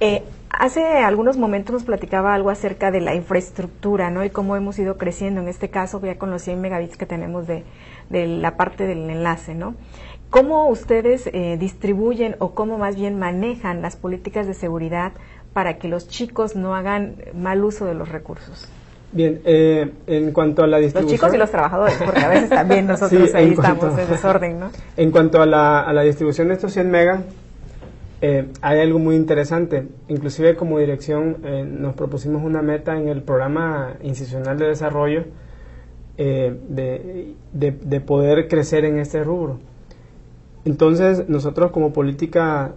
Eh, 0.00 0.22
hace 0.50 0.82
algunos 0.98 1.36
momentos 1.36 1.72
nos 1.72 1.84
platicaba 1.84 2.34
algo 2.34 2.50
acerca 2.50 2.90
de 2.90 3.00
la 3.00 3.14
infraestructura, 3.14 4.10
¿no? 4.10 4.24
Y 4.24 4.30
cómo 4.30 4.56
hemos 4.56 4.78
ido 4.78 4.96
creciendo, 4.96 5.40
en 5.40 5.48
este 5.48 5.68
caso 5.68 6.00
ya 6.02 6.18
con 6.18 6.30
los 6.30 6.42
100 6.42 6.60
megabits 6.60 6.96
que 6.96 7.06
tenemos 7.06 7.46
de, 7.46 7.64
la 8.10 8.56
parte 8.56 8.86
del 8.86 9.08
enlace, 9.10 9.54
¿no? 9.54 9.74
¿Cómo 10.30 10.68
ustedes 10.68 11.28
eh, 11.28 11.56
distribuyen 11.58 12.36
o 12.40 12.54
cómo 12.54 12.76
más 12.76 12.96
bien 12.96 13.18
manejan 13.18 13.82
las 13.82 13.96
políticas 13.96 14.46
de 14.46 14.54
seguridad 14.54 15.12
para 15.52 15.78
que 15.78 15.86
los 15.86 16.08
chicos 16.08 16.56
no 16.56 16.74
hagan 16.74 17.16
mal 17.34 17.64
uso 17.64 17.84
de 17.84 17.94
los 17.94 18.08
recursos? 18.08 18.68
Bien, 19.12 19.40
eh, 19.44 19.92
en 20.08 20.32
cuanto 20.32 20.64
a 20.64 20.66
la 20.66 20.78
distribución... 20.78 21.04
Los 21.04 21.20
chicos 21.20 21.34
y 21.34 21.38
los 21.38 21.50
trabajadores, 21.50 21.94
porque 22.04 22.20
a 22.20 22.28
veces 22.28 22.50
también 22.50 22.86
nosotros 22.88 23.32
ahí 23.32 23.52
estamos 23.52 23.96
en 23.96 24.08
desorden, 24.08 24.58
¿no? 24.58 24.70
En 24.96 25.12
cuanto 25.12 25.40
a 25.40 25.46
la, 25.46 25.82
a 25.82 25.92
la 25.92 26.02
distribución 26.02 26.48
de 26.48 26.54
estos 26.54 26.72
100 26.72 26.90
megas, 26.90 27.20
eh, 28.26 28.48
hay 28.62 28.80
algo 28.80 28.98
muy 28.98 29.16
interesante. 29.16 29.86
Inclusive 30.08 30.56
como 30.56 30.78
dirección 30.78 31.36
eh, 31.44 31.62
nos 31.68 31.94
propusimos 31.94 32.42
una 32.42 32.62
meta 32.62 32.96
en 32.96 33.08
el 33.08 33.22
programa 33.22 33.96
institucional 34.02 34.58
de 34.58 34.68
desarrollo 34.68 35.24
eh, 36.16 36.58
de, 36.70 37.34
de, 37.52 38.00
poder 38.00 38.48
crecer 38.48 38.86
en 38.86 38.98
este 38.98 39.22
rubro. 39.22 39.58
Entonces, 40.64 41.28
nosotros 41.28 41.70
como 41.70 41.92
política 41.92 42.72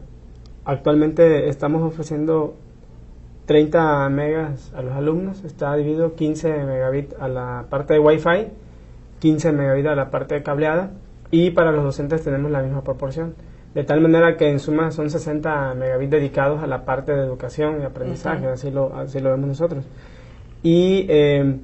actualmente 0.66 1.48
estamos 1.48 1.82
ofreciendo 1.82 2.56
30 3.46 4.10
megas 4.10 4.74
a 4.76 4.82
los 4.82 4.96
alumnos, 4.96 5.46
está 5.46 5.74
dividido 5.78 6.16
15 6.16 6.66
megabits 6.66 7.16
a 7.22 7.30
la 7.30 7.68
parte 7.70 7.94
de 7.94 8.00
Wi-Fi, 8.00 8.48
15 9.20 9.54
megabits 9.54 9.88
a 9.88 9.96
la 9.96 10.12
parte 10.12 10.36
de 10.36 10.44
cableada 10.44 10.92
y 11.32 11.52
para 11.52 11.72
los 11.72 11.86
docentes 11.86 12.22
tenemos 12.22 12.52
la 12.52 12.62
misma 12.62 12.84
proporción. 12.84 13.34
De 13.78 13.84
tal 13.84 14.02
manera 14.02 14.38
que 14.38 14.50
en 14.50 14.60
suma 14.60 14.90
son 14.90 15.12
60 15.12 15.76
megabits 15.76 16.10
dedicados 16.10 16.64
a 16.64 16.66
la 16.66 16.84
parte 16.84 17.14
de 17.14 17.22
educación 17.22 17.80
y 17.80 17.86
aprendizaje, 17.86 18.48
así, 18.48 18.72
lo, 18.72 18.96
así 18.96 19.20
lo 19.20 19.30
vemos 19.30 19.50
nosotros. 19.50 19.86
Y 20.64 21.06
eh, 21.10 21.58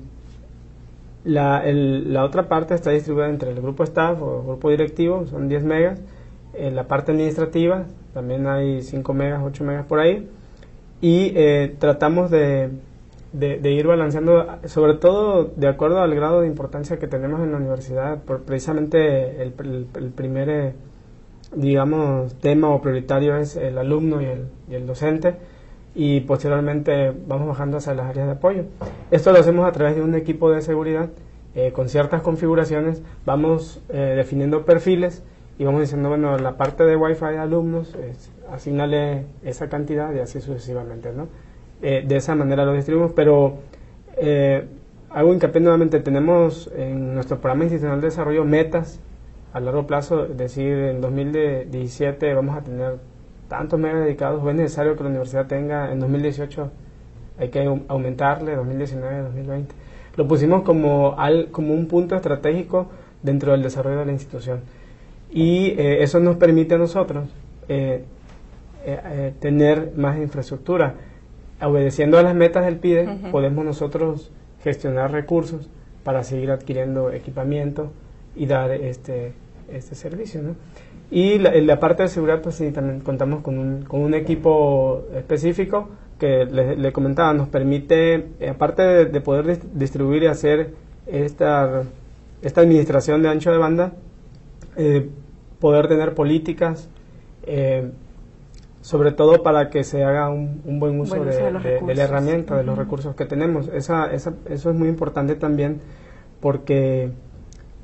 la, 1.24 1.64
la, 1.66 2.24
otra 2.24 2.48
parte 2.48 2.76
está 2.76 2.92
distribuida 2.92 3.30
entre 3.30 3.50
el 3.50 3.60
grupo 3.60 3.84
staff 3.84 4.22
o 4.22 4.42
el 4.42 4.46
grupo 4.46 4.70
directivo, 4.70 5.26
son 5.26 5.50
10 5.50 5.64
megas. 5.64 6.02
En 6.54 6.76
la 6.76 6.84
parte 6.84 7.14
administrativa 7.14 7.86
también 8.14 8.46
hay 8.46 8.84
5 8.84 9.12
megas, 9.16 9.42
8 9.44 9.64
megas 9.64 9.88
por 9.88 10.00
ahí 10.00 10.30
y 11.02 11.34
eh, 11.36 11.76
tratamos 11.80 12.30
de, 12.30 12.70
de, 13.32 13.72
ir 13.72 13.88
balanceando, 13.88 14.60
sobre 14.66 14.94
todo 14.94 15.46
de 15.56 15.68
acuerdo 15.68 16.00
al 16.00 16.14
grado 16.14 16.42
de 16.42 16.48
importancia 16.48 17.00
que 17.00 17.08
tenemos 17.08 17.42
en 17.42 17.54
la 17.54 17.58
universidad, 17.58 18.20
por 18.20 18.44
precisamente 18.44 19.42
el, 19.42 19.56
el, 19.96 20.12
primer, 20.12 20.50
eh, 20.50 20.74
digamos, 21.56 22.36
tema 22.36 22.70
o 22.70 22.82
prioritario 22.82 23.36
es 23.38 23.56
el 23.56 23.78
alumno 23.78 24.22
y 24.22 24.26
el, 24.26 24.48
y 24.70 24.76
el 24.76 24.88
docente 24.88 25.36
y 25.96 26.22
posteriormente 26.22 27.14
vamos 27.28 27.48
bajando 27.48 27.78
hacia 27.78 27.94
las 27.94 28.08
áreas 28.08 28.28
de 28.28 28.34
apoyo. 28.34 28.64
Esto 29.12 29.32
lo 29.32 29.40
hacemos 29.40 29.68
a 29.68 29.72
través 29.72 29.96
de 29.96 30.02
un 30.02 30.16
equipo 30.16 30.52
de 30.52 30.62
seguridad 30.62 31.10
eh, 31.56 31.72
con 31.72 31.88
ciertas 31.88 32.22
configuraciones, 32.22 33.04
vamos 33.26 33.82
definiendo 33.90 34.66
perfiles 34.66 35.24
y 35.60 35.66
vamos 35.66 35.82
diciendo, 35.82 36.10
bueno, 36.10 36.38
la 36.40 36.58
parte 36.58 36.84
de 36.84 36.96
Wi-Fi 36.96 37.26
de 37.26 37.38
alumnos, 37.38 37.96
asignale 38.52 39.26
esa 39.44 39.70
cantidad 39.70 40.14
y 40.14 40.20
así 40.20 40.42
sucesivamente, 40.42 41.12
¿no? 41.14 41.28
Eh, 41.82 42.04
de 42.08 42.16
esa 42.16 42.34
manera 42.34 42.64
lo 42.64 42.74
distribuimos, 42.74 43.12
pero 43.12 43.56
eh, 44.16 44.66
hago 45.10 45.34
hincapié 45.34 45.60
nuevamente, 45.62 46.00
tenemos 46.00 46.72
en 46.76 47.14
nuestro 47.14 47.40
programa 47.40 47.66
institucional 47.66 48.00
de 48.00 48.08
desarrollo 48.08 48.46
metas 48.46 49.02
a 49.54 49.60
largo 49.60 49.86
plazo, 49.86 50.26
es 50.26 50.38
decir, 50.38 50.74
en 50.74 51.00
2017 51.00 52.34
vamos 52.34 52.58
a 52.58 52.62
tener 52.62 52.98
tantos 53.48 53.80
megas 53.80 54.04
dedicados, 54.04 54.46
es 54.48 54.56
necesario 54.56 54.96
que 54.96 55.04
la 55.04 55.10
universidad 55.10 55.46
tenga 55.46 55.92
en 55.92 56.00
2018, 56.00 56.72
hay 57.38 57.50
que 57.50 57.80
aumentarle, 57.88 58.56
2019, 58.56 59.22
2020. 59.22 59.76
Lo 60.16 60.28
pusimos 60.28 60.64
como, 60.64 61.16
al, 61.20 61.50
como 61.52 61.74
un 61.74 61.88
punto 61.88 62.16
estratégico 62.16 62.88
dentro 63.22 63.52
del 63.52 63.62
desarrollo 63.62 64.00
de 64.00 64.06
la 64.06 64.12
institución. 64.12 64.62
Y 65.32 65.76
eh, 65.78 66.04
eso 66.04 66.20
nos 66.20 66.36
permite 66.38 66.76
a 66.76 66.78
nosotros 66.78 67.28
eh, 67.68 68.04
eh, 68.86 69.34
tener 69.40 69.94
más 69.96 70.18
infraestructura. 70.18 70.96
Obedeciendo 71.62 72.18
a 72.18 72.24
las 72.24 72.36
metas 72.36 72.66
del 72.66 72.78
PIDE, 72.78 73.08
podemos 73.32 73.64
nosotros 73.64 74.32
gestionar 74.64 75.12
recursos 75.12 75.70
para 76.04 76.24
seguir 76.24 76.52
adquiriendo 76.52 77.12
equipamiento 77.12 77.92
y 78.36 78.46
dar 78.48 78.72
este, 78.72 79.34
este 79.72 79.96
servicio. 79.96 80.42
¿no? 80.42 80.56
Y 81.12 81.40
la, 81.40 81.52
la, 81.56 81.80
parte 81.80 82.04
de 82.04 82.10
seguridad, 82.10 82.42
pues 82.42 82.56
sí, 82.56 82.72
también 82.72 83.02
contamos 83.02 83.42
con 83.42 83.58
un, 83.58 83.84
con 83.84 84.02
un 84.02 84.14
equipo 84.14 85.04
específico 85.16 85.90
que 86.20 86.46
le, 86.46 86.94
comentaba, 86.94 87.34
nos 87.34 87.50
permite, 87.50 88.30
aparte 88.50 89.06
de, 89.06 89.22
poder 89.22 89.60
distribuir 89.74 90.24
y 90.24 90.28
hacer 90.28 90.74
esta, 91.06 91.84
esta 92.42 92.62
administración 92.62 93.22
de 93.22 93.30
ancho 93.30 93.52
de 93.52 93.58
banda, 93.58 93.94
eh, 94.78 95.10
poder 95.60 95.88
tener 95.88 96.14
políticas, 96.14 96.90
eh, 97.44 97.92
sobre 98.82 99.12
todo 99.12 99.44
para 99.44 99.70
que 99.70 99.84
se 99.84 100.04
haga 100.04 100.30
un, 100.30 100.80
buen 100.80 101.00
uso, 101.00 101.16
de, 101.24 101.52
la 101.52 102.04
herramienta, 102.04 102.58
de 102.58 102.64
los 102.64 102.78
recursos 102.78 103.16
que 103.16 103.26
tenemos. 103.26 103.68
Esa, 103.68 104.12
esa, 104.14 104.34
eso 104.50 104.70
es 104.70 104.76
muy 104.76 104.88
importante 104.88 105.36
también 105.36 105.82
porque, 106.42 107.12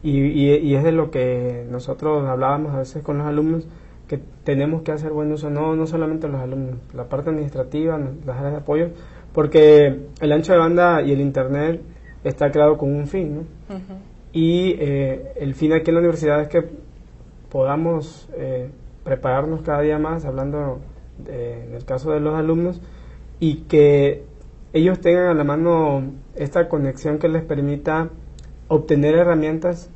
y, 0.02 0.20
y, 0.20 0.76
es 0.76 0.84
de 0.84 0.92
lo 0.92 1.12
que 1.12 1.66
nosotros 1.70 2.26
hablábamos 2.28 2.74
a 2.74 2.80
veces 2.80 3.04
con 3.04 3.18
los 3.18 3.28
alumnos, 3.28 3.68
que 4.08 4.20
tenemos 4.44 4.82
que 4.82 4.92
hacer 4.92 5.12
buen 5.12 5.32
uso, 5.32 5.50
no, 5.50 5.76
no 5.76 5.86
solamente 5.86 6.28
los 6.28 6.42
alumnos, 6.42 6.78
la 6.94 7.06
parte 7.06 7.30
administrativa, 7.30 8.00
las 8.26 8.38
áreas 8.38 8.54
de 8.54 8.60
apoyo, 8.60 8.90
porque 9.34 10.00
el 10.22 10.32
ancho 10.32 10.54
de 10.54 10.60
banda 10.60 11.02
y 11.02 11.12
el 11.12 11.22
Internet 11.22 11.82
está 12.24 12.52
creado 12.52 12.78
con 12.78 12.96
un 12.96 13.08
fin, 13.08 13.36
¿no? 13.36 13.76
Y 14.32 14.76
eh, 14.80 15.34
el 15.38 15.54
fin 15.54 15.74
aquí 15.74 15.90
en 15.90 15.96
la 15.96 16.00
universidad 16.00 16.42
es 16.42 16.48
que 16.48 16.64
podamos 17.50 18.30
eh, 18.36 18.70
prepararnos 19.04 19.62
cada 19.62 19.82
día 19.82 20.00
más, 20.00 20.26
hablando 20.26 20.80
en 21.28 21.74
el 21.74 21.84
caso 21.86 22.12
de 22.12 22.20
los 22.20 22.36
alumnos, 22.36 22.82
y 23.40 23.62
que 23.68 24.24
ellos 24.74 25.00
tengan 25.02 25.28
a 25.28 25.34
la 25.34 25.44
mano 25.44 26.04
esta 26.36 26.70
conexión 26.70 27.18
que 27.20 27.28
les 27.28 27.44
permita 27.44 28.10
obtener 28.70 29.16
herramientas 29.16 29.90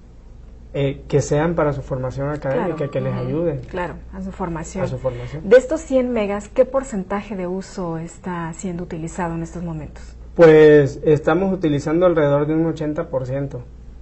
eh, 0.73 1.03
que 1.07 1.21
sean 1.21 1.55
para 1.55 1.71
su 1.71 1.81
formación 1.81 2.29
académica, 2.29 2.89
que 2.89 2.99
les 2.99 3.13
ayuden. 3.13 3.61
Claro, 3.69 3.93
a 4.11 4.21
su 4.21 4.31
formación. 4.31 4.83
A 4.83 4.87
su 4.87 4.97
formación. 4.97 5.47
De 5.47 5.55
estos 5.55 5.79
100 5.81 6.11
megas, 6.11 6.49
¿qué 6.49 6.65
porcentaje 6.65 7.37
de 7.37 7.47
uso 7.47 7.97
está 7.97 8.51
siendo 8.53 8.83
utilizado 8.83 9.35
en 9.35 9.43
estos 9.43 9.63
momentos? 9.63 10.03
Pues 10.35 10.99
estamos 11.05 11.53
utilizando 11.53 12.05
alrededor 12.05 12.47
de 12.47 12.55
un 12.55 12.65
80%. 12.65 13.59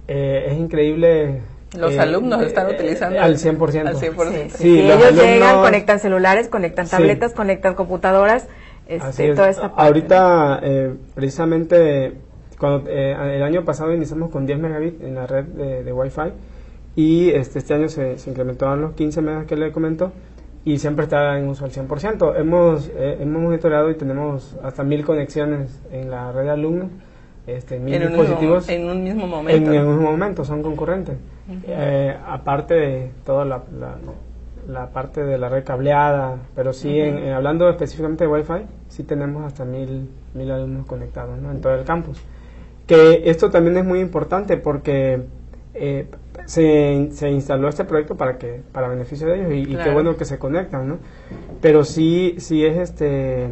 Eh, 0.08 0.46
es 0.48 0.58
increíble 0.58 1.42
los 1.76 1.92
eh, 1.92 2.00
alumnos 2.00 2.42
están 2.42 2.68
eh, 2.68 2.74
utilizando 2.74 3.20
al 3.20 3.38
100%. 3.38 3.86
Al 3.86 3.96
100%. 3.96 4.50
Sí, 4.50 4.80
ellos 4.80 5.12
llegan, 5.14 5.60
conectan 5.60 6.00
celulares, 6.00 6.48
conectan 6.48 6.88
tabletas, 6.88 7.32
conectan 7.32 7.74
computadoras, 7.74 8.46
este, 8.86 9.34
toda 9.34 9.48
esta 9.48 9.68
parte. 9.68 9.82
Ahorita, 9.82 10.60
eh, 10.62 10.94
precisamente, 11.14 12.14
cuando 12.62 12.88
el 12.88 13.42
año 13.42 13.64
pasado 13.64 13.92
iniciamos 13.92 14.30
con 14.30 14.46
10 14.46 14.60
megabits 14.60 15.02
en 15.02 15.16
la 15.16 15.26
red 15.26 15.44
de, 15.44 15.92
Wi-Fi 15.92 16.32
y 16.94 17.30
este, 17.30 17.58
este 17.58 17.74
año 17.74 17.88
se, 17.88 18.18
se 18.18 18.30
incrementaron 18.30 18.80
los 18.80 18.92
15 18.92 19.20
megas 19.20 19.46
que 19.46 19.56
le 19.56 19.72
comentó 19.72 20.12
y 20.64 20.78
siempre 20.78 21.04
está 21.04 21.36
en 21.38 21.48
uso 21.48 21.64
al 21.64 21.72
100%. 21.72 22.38
Hemos, 22.38 22.88
hemos 22.96 23.42
monitoreado 23.42 23.90
y 23.90 23.96
tenemos 23.96 24.56
hasta 24.62 24.84
mil 24.84 25.04
conexiones 25.04 25.82
en 25.90 26.08
la 26.08 26.30
red 26.30 26.44
de 26.44 26.50
alumnos 26.50 26.88
este, 27.46 27.76
en 27.76 27.86
dispositivos 27.86 28.68
un, 28.68 28.74
en 28.74 28.88
un 28.88 29.02
mismo 29.02 29.26
momento. 29.26 29.72
En, 29.72 29.80
un 29.80 29.96
mismo 29.96 30.10
momento, 30.12 30.44
son 30.44 30.62
concurrentes. 30.62 31.16
Eh, 31.66 32.16
aparte 32.28 32.74
de 32.74 33.10
toda 33.26 33.44
la, 33.44 33.62
la, 34.68 34.86
parte 34.90 35.24
de 35.24 35.38
la 35.38 35.48
red 35.48 35.64
cableada, 35.64 36.36
pero 36.54 36.72
sí, 36.72 37.00
en, 37.00 37.32
hablando 37.32 37.68
específicamente 37.68 38.24
de 38.24 38.30
Wi-Fi, 38.30 38.66
sí 38.88 39.02
tenemos 39.02 39.44
hasta 39.44 39.64
mil, 39.64 40.08
mil 40.34 40.50
alumnos 40.52 40.86
conectados 40.86 41.36
en 41.38 41.60
todo 41.60 41.74
el 41.74 41.84
campus. 41.84 42.22
Que 42.86 43.30
esto 43.30 43.50
también 43.50 43.76
es 43.76 43.84
muy 43.84 44.00
importante 44.00 44.56
porque 44.56 45.22
eh, 45.74 46.06
se, 46.46 47.08
se, 47.12 47.30
instaló 47.30 47.68
este 47.68 47.84
proyecto 47.84 48.16
para 48.16 48.38
que 48.38 48.60
para 48.72 48.88
beneficio 48.88 49.26
de 49.28 49.36
ellos 49.36 49.52
y, 49.52 49.72
y 49.72 49.76
qué 49.76 49.90
bueno 49.90 50.16
que 50.16 50.24
se 50.24 50.38
conectan, 50.38 50.88
¿no? 50.88 50.98
Pero 51.60 51.84
sí, 51.84 52.36
sí 52.38 52.64
es 52.64 52.76
este 52.76 53.50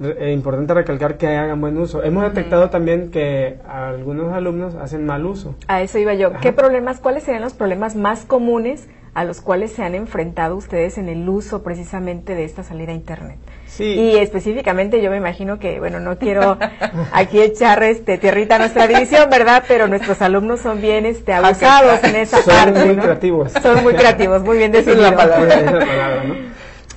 es 0.00 0.16
eh, 0.18 0.32
importante 0.32 0.74
recalcar 0.74 1.16
que 1.16 1.26
hagan 1.28 1.60
buen 1.60 1.78
uso. 1.78 2.02
Hemos 2.02 2.22
detectado 2.24 2.68
también 2.68 3.10
que 3.10 3.58
algunos 3.66 4.32
alumnos 4.32 4.74
hacen 4.74 5.06
mal 5.06 5.24
uso. 5.24 5.54
A 5.68 5.80
eso 5.80 5.98
iba 5.98 6.12
yo. 6.14 6.32
¿Qué 6.42 6.52
problemas, 6.52 7.00
cuáles 7.00 7.22
serían 7.22 7.42
los 7.42 7.54
problemas 7.54 7.96
más 7.96 8.26
comunes 8.26 8.88
a 9.16 9.24
los 9.24 9.40
cuales 9.40 9.72
se 9.72 9.82
han 9.82 9.94
enfrentado 9.94 10.56
ustedes 10.56 10.98
en 10.98 11.08
el 11.08 11.26
uso 11.26 11.62
precisamente 11.62 12.34
de 12.34 12.44
esta 12.44 12.62
salida 12.62 12.92
a 12.92 12.94
Internet? 12.94 13.38
Sí. 13.66 13.84
Y 13.84 14.16
específicamente 14.16 15.00
yo 15.00 15.10
me 15.10 15.16
imagino 15.16 15.58
que, 15.58 15.78
bueno, 15.78 16.00
no 16.00 16.18
quiero 16.18 16.58
aquí 17.12 17.40
echar 17.40 17.82
este 17.82 18.18
tierrita 18.18 18.56
a 18.56 18.58
nuestra 18.58 18.86
división, 18.86 19.30
¿verdad? 19.30 19.64
Pero 19.66 19.88
nuestros 19.88 20.20
alumnos 20.20 20.60
son 20.60 20.82
bien 20.82 21.06
este, 21.06 21.32
abusados 21.32 22.04
en 22.04 22.16
esa 22.16 22.44
parte. 22.44 22.78
Son 22.78 22.88
muy 22.88 22.96
creativos. 22.98 23.52
Son 23.52 23.82
muy 23.82 23.94
creativos, 23.94 24.42
muy 24.42 24.58
bien 24.58 24.72
definido. 24.72 25.10
la 25.10 25.16
palabra, 25.16 25.54
es 25.54 25.64
la 25.64 25.78
palabra 25.78 26.24
¿no? 26.24 26.34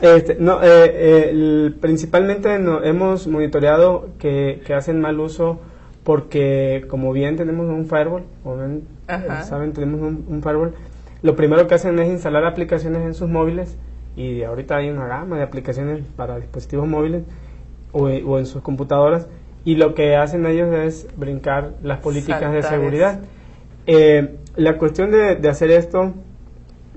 Este, 0.02 0.36
no, 0.40 0.62
eh, 0.62 0.68
eh 0.68 1.72
principalmente 1.80 2.60
no, 2.60 2.84
hemos 2.84 3.28
monitoreado 3.28 4.10
que, 4.20 4.62
que, 4.66 4.74
hacen 4.74 5.00
mal 5.00 5.20
uso 5.22 5.60
porque 6.04 6.86
como 6.90 7.14
bien 7.14 7.38
tenemos 7.38 7.68
un 7.68 7.86
firewall, 7.86 8.24
como 8.44 8.58
saben, 9.44 9.74
tenemos 9.74 10.02
un, 10.02 10.42
firewall, 10.42 10.74
lo 11.22 11.36
primero 11.36 11.68
que 11.68 11.76
hacen 11.76 12.00
es 12.00 12.10
instalar 12.10 12.46
aplicaciones 12.46 13.04
en 13.04 13.14
sus 13.14 13.30
móviles 13.30 13.78
y 14.16 14.44
ahorita 14.44 14.78
hay 14.78 14.90
una 14.90 15.08
gama 15.08 15.38
de 15.38 15.44
aplicaciones 15.44 16.04
para 16.16 16.38
dispositivos 16.38 16.88
móviles 16.88 17.24
o, 17.92 18.04
o 18.06 18.40
en 18.40 18.46
sus 18.46 18.62
computadoras 18.62 19.28
y 19.66 19.76
lo 19.76 19.94
que 19.94 20.16
hacen 20.16 20.46
ellos 20.46 20.74
es 20.74 21.08
brincar 21.18 21.74
las 21.84 22.00
políticas 22.00 22.54
de 22.54 22.64
seguridad. 22.64 23.20
Eh, 23.88 24.36
la 24.56 24.78
cuestión 24.78 25.12
de, 25.12 25.36
de 25.36 25.50
hacer 25.50 25.72
esto 25.72 26.14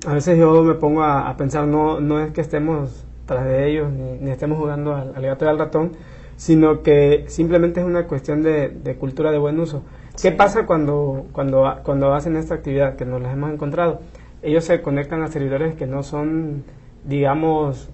a 0.06 0.14
veces 0.14 0.38
yo 0.38 0.62
me 0.62 0.74
pongo 0.74 1.02
a, 1.02 1.36
pensar, 1.36 1.66
no, 1.66 2.00
no 2.00 2.20
es 2.20 2.32
que 2.32 2.40
estemos 2.40 3.04
tras 3.26 3.44
de 3.44 3.70
ellos, 3.70 3.90
ni, 3.92 4.30
estemos 4.30 4.58
jugando 4.58 4.94
al, 4.94 5.12
gato 5.22 5.44
y 5.44 5.48
al 5.48 5.58
ratón, 5.58 5.92
sino 6.36 6.82
que 6.82 7.24
simplemente 7.28 7.80
es 7.80 7.86
una 7.86 8.06
cuestión 8.06 8.42
de, 8.42 8.96
cultura 8.98 9.30
de 9.30 9.38
buen 9.38 9.60
uso. 9.60 9.82
¿Qué 10.20 10.32
pasa 10.32 10.66
cuando, 10.66 11.26
cuando, 11.32 11.78
cuando 11.82 12.14
hacen 12.14 12.36
esta 12.36 12.54
actividad 12.54 12.96
que 12.96 13.04
nos 13.04 13.22
las 13.22 13.32
hemos 13.32 13.52
encontrado? 13.52 14.00
ellos 14.42 14.64
se 14.64 14.82
conectan 14.82 15.22
a 15.22 15.28
servidores 15.28 15.74
que 15.74 15.86
no 15.86 16.02
son, 16.02 16.64
digamos, 17.04 17.88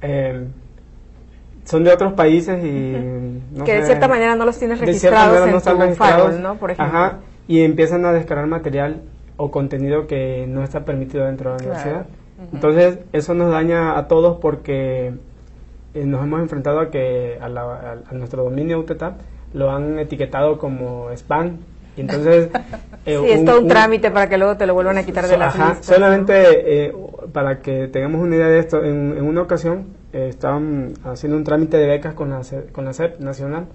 eh, 0.00 0.46
son 1.64 1.84
de 1.84 1.92
otros 1.92 2.12
países 2.12 2.64
y... 2.64 3.62
que 3.64 3.74
de 3.74 3.84
cierta 3.84 4.06
manera 4.06 4.36
no 4.36 4.44
los 4.44 4.58
tienes 4.58 4.78
registrados 4.78 5.48
en 5.48 5.60
tu 5.60 5.80
registrados, 5.80 6.38
¿no? 6.38 6.54
Por 6.56 6.70
ejemplo. 6.70 6.96
Ajá, 6.96 7.18
y 7.48 7.62
empiezan 7.62 8.04
a 8.06 8.12
descargar 8.12 8.46
material 8.46 9.02
o 9.36 9.50
contenido 9.50 10.06
que 10.06 10.46
no 10.48 10.62
está 10.62 10.84
permitido 10.84 11.26
dentro 11.26 11.52
de 11.52 11.58
la 11.58 11.64
universidad. 11.64 12.06
Entonces, 12.52 12.98
eso 13.12 13.34
nos 13.34 13.50
daña 13.50 13.98
a 13.98 14.06
todos 14.06 14.38
porque 14.38 15.14
eh, 15.94 16.04
nos 16.04 16.22
hemos 16.22 16.40
enfrentado 16.40 16.80
a 16.80 16.90
que 16.90 17.38
a, 17.40 17.48
nuestro 18.12 18.44
dominio 18.44 18.78
UTETAP 18.78 19.18
lo 19.54 19.70
han 19.70 19.98
etiquetado 19.98 20.58
como 20.58 21.10
spam. 21.12 21.58
Y 21.96 22.02
entonces... 22.02 22.50
Eh, 23.06 23.18
sí, 23.22 23.32
es 23.32 23.44
todo 23.44 23.60
un, 23.60 23.68
trámite 23.68 24.10
para 24.10 24.30
que 24.30 24.38
luego 24.38 24.56
te 24.56 24.66
lo 24.66 24.72
vuelvan 24.72 24.96
a 24.96 25.02
quitar 25.02 25.28
de 25.28 25.36
la 25.36 25.48
ajá, 25.48 25.76
Solamente 25.82 26.86
eh, 26.86 26.92
para 27.34 27.60
que 27.60 27.86
tengamos 27.88 28.22
una 28.22 28.36
idea 28.36 28.48
de 28.48 28.58
esto, 28.58 28.82
en, 28.82 29.20
una 29.20 29.42
ocasión 29.42 29.88
eh, 30.14 30.28
estaban 30.30 30.94
haciendo 31.04 31.36
un 31.36 31.44
trámite 31.44 31.76
de 31.76 31.86
becas 31.86 32.14
con 32.14 32.30
la, 32.30 32.40
con 32.72 32.86
la 32.86 32.94
CEP 32.94 33.20
nacional. 33.20 33.66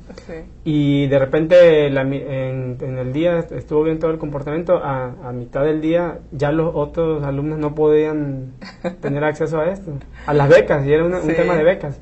Y 0.63 1.05
de 1.05 1.19
repente 1.19 1.85
en, 1.85 2.77
el 2.81 3.13
día 3.13 3.37
estuvo 3.51 3.83
bien 3.83 3.99
todo 3.99 4.09
el 4.09 4.17
comportamiento, 4.17 4.77
a, 4.77 5.13
a, 5.23 5.31
mitad 5.31 5.63
del 5.63 5.79
día 5.79 6.17
ya 6.31 6.51
los 6.51 6.71
otros 6.73 7.23
alumnos 7.23 7.59
no 7.59 7.75
podían 7.75 8.53
tener 9.01 9.23
acceso 9.23 9.59
a 9.59 9.69
esto, 9.69 9.91
a 10.25 10.33
las 10.33 10.49
becas, 10.49 10.87
y 10.87 10.91
era 10.91 11.05
un 11.05 11.11
tema 11.35 11.53
de 11.53 11.63
becas. 11.63 11.99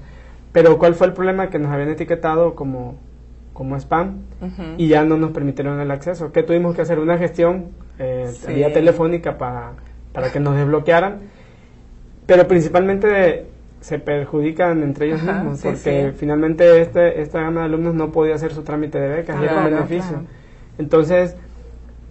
Pero 0.54 0.78
¿cuál 0.78 0.96
fue 0.96 1.08
el 1.08 1.14
problema? 1.14 1.50
Que 1.50 1.60
nos 1.60 1.74
habían 1.74 1.90
etiquetado 1.90 2.56
como 2.56 2.96
como 3.58 3.76
spam 3.76 4.20
y 4.78 4.88
ya 4.88 5.04
no 5.04 5.18
nos 5.18 5.32
permitieron 5.32 5.80
el 5.80 5.90
acceso. 5.90 6.32
Que 6.32 6.44
tuvimos 6.44 6.76
que 6.76 6.84
hacer 6.84 7.00
una 7.00 7.18
gestión 7.18 7.70
eh, 7.98 8.32
vía 8.48 8.72
telefónica 8.72 9.40
para, 9.40 9.72
para 10.14 10.32
que 10.32 10.40
nos 10.40 10.56
desbloquearan, 10.56 11.22
pero 12.28 12.48
principalmente 12.48 13.48
se 13.82 13.98
perjudican 13.98 14.84
entre 14.84 15.08
ellos 15.08 15.24
mismos 15.24 15.60
porque 15.64 16.14
finalmente 16.16 16.82
este, 16.82 17.20
esta 17.22 17.42
gama 17.42 17.62
de 17.62 17.66
alumnos 17.66 17.96
no 17.96 18.12
podía 18.12 18.36
hacer 18.36 18.54
su 18.54 18.62
trámite 18.62 19.00
de 19.00 19.08
becas, 19.08 19.42
y 19.42 19.46
era 19.46 19.58
un 19.58 19.66
beneficio. 19.66 20.22
Entonces, 20.78 21.36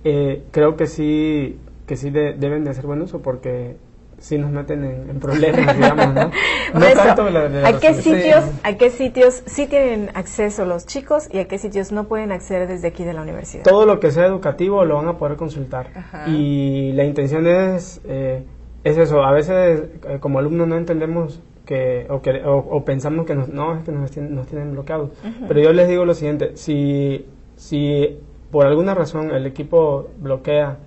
eh, 0.03 0.43
creo 0.51 0.77
que 0.77 0.87
sí 0.87 1.61
que 1.87 1.95
sí 1.95 2.11
deben 2.11 2.65
de 2.65 2.71
hacer 2.71 2.87
buen 2.87 3.01
uso 3.03 3.23
porque 3.23 3.77
sí 4.19 4.39
nos 4.39 4.51
meten 4.51 4.85
en, 4.85 5.21
problemas, 5.21 5.77
digamos, 5.77 6.15
¿no? 6.15 6.31
¿A 7.67 7.79
qué 7.79 7.95
sitios, 7.95 8.45
a 8.63 8.75
qué 8.75 8.91
sitios 8.91 9.43
sí 9.47 9.67
tienen 9.67 10.11
acceso 10.15 10.65
los 10.65 10.87
chicos 10.87 11.29
y 11.33 11.39
a 11.39 11.49
qué 11.49 11.59
sitios 11.59 11.93
no 11.93 12.05
pueden 12.05 12.33
acceder 12.33 12.67
desde 12.69 12.89
aquí 12.89 13.05
de 13.05 13.13
la 13.13 13.23
universidad? 13.23 13.65
Todo 13.65 13.87
lo 13.87 14.01
que 14.01 14.11
sea 14.11 14.27
educativo 14.27 14.85
lo 14.85 14.97
van 14.97 15.09
a 15.09 15.19
poder 15.19 15.37
consultar 15.37 15.89
y 16.27 16.93
la 16.93 17.05
intención 17.05 17.47
es 17.47 18.01
eh, 18.05 18.45
es 18.85 18.97
eso. 18.99 19.23
A 19.23 19.33
veces 19.33 19.83
eh, 20.09 20.19
como 20.21 20.39
alumnos 20.39 20.69
no 20.69 20.77
entendemos 20.77 21.41
que 21.65 22.07
o, 22.09 22.23
que, 22.23 22.43
o, 22.45 22.85
pensamos 22.85 23.27
que 23.27 23.35
nos, 23.35 23.49
no 23.49 23.75
es 23.75 23.85
que 23.85 23.91
nos 23.91 24.11
tienen, 24.11 24.35
nos 24.35 24.47
tienen 24.47 24.73
bloqueados. 24.73 25.11
Pero 25.49 25.61
yo 25.61 25.73
les 25.73 25.89
digo 25.89 26.05
lo 26.05 26.15
siguiente: 26.15 26.57
si 26.57 27.27
si 27.57 28.19
por 28.51 28.67
alguna 28.67 28.95
razón 28.95 29.31
el 29.31 29.47
equipo 29.47 30.09
bloquea 30.19 30.79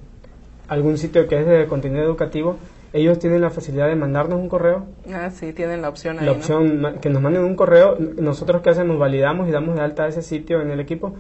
algún 0.68 0.98
sitio 0.98 1.28
que 1.28 1.40
es 1.40 1.46
de 1.46 1.68
contenido 1.68 2.04
educativo, 2.04 2.58
ellos 2.92 3.20
tienen 3.20 3.42
la 3.42 3.50
facilidad 3.50 3.88
de 3.88 3.96
mandarnos 3.96 4.40
un 4.40 4.50
correo. 4.50 4.86
Ah, 5.14 5.30
sí, 5.30 5.54
tienen 5.54 5.82
la 5.82 5.90
opción 5.90 6.20
ahí. 6.20 6.26
La 6.26 6.32
opción, 6.32 6.98
que 7.02 7.10
nos 7.10 7.22
manden 7.22 7.44
un 7.44 7.56
correo. 7.56 7.98
Nosotros, 8.18 8.62
¿qué 8.62 8.72
hacemos? 8.72 8.98
Validamos 8.98 9.48
y 9.48 9.52
damos 9.52 9.76
de 9.76 9.82
alta 9.82 10.08
ese 10.08 10.22
sitio 10.22 10.62
en 10.62 10.72
el 10.72 10.80
equipo 10.80 11.14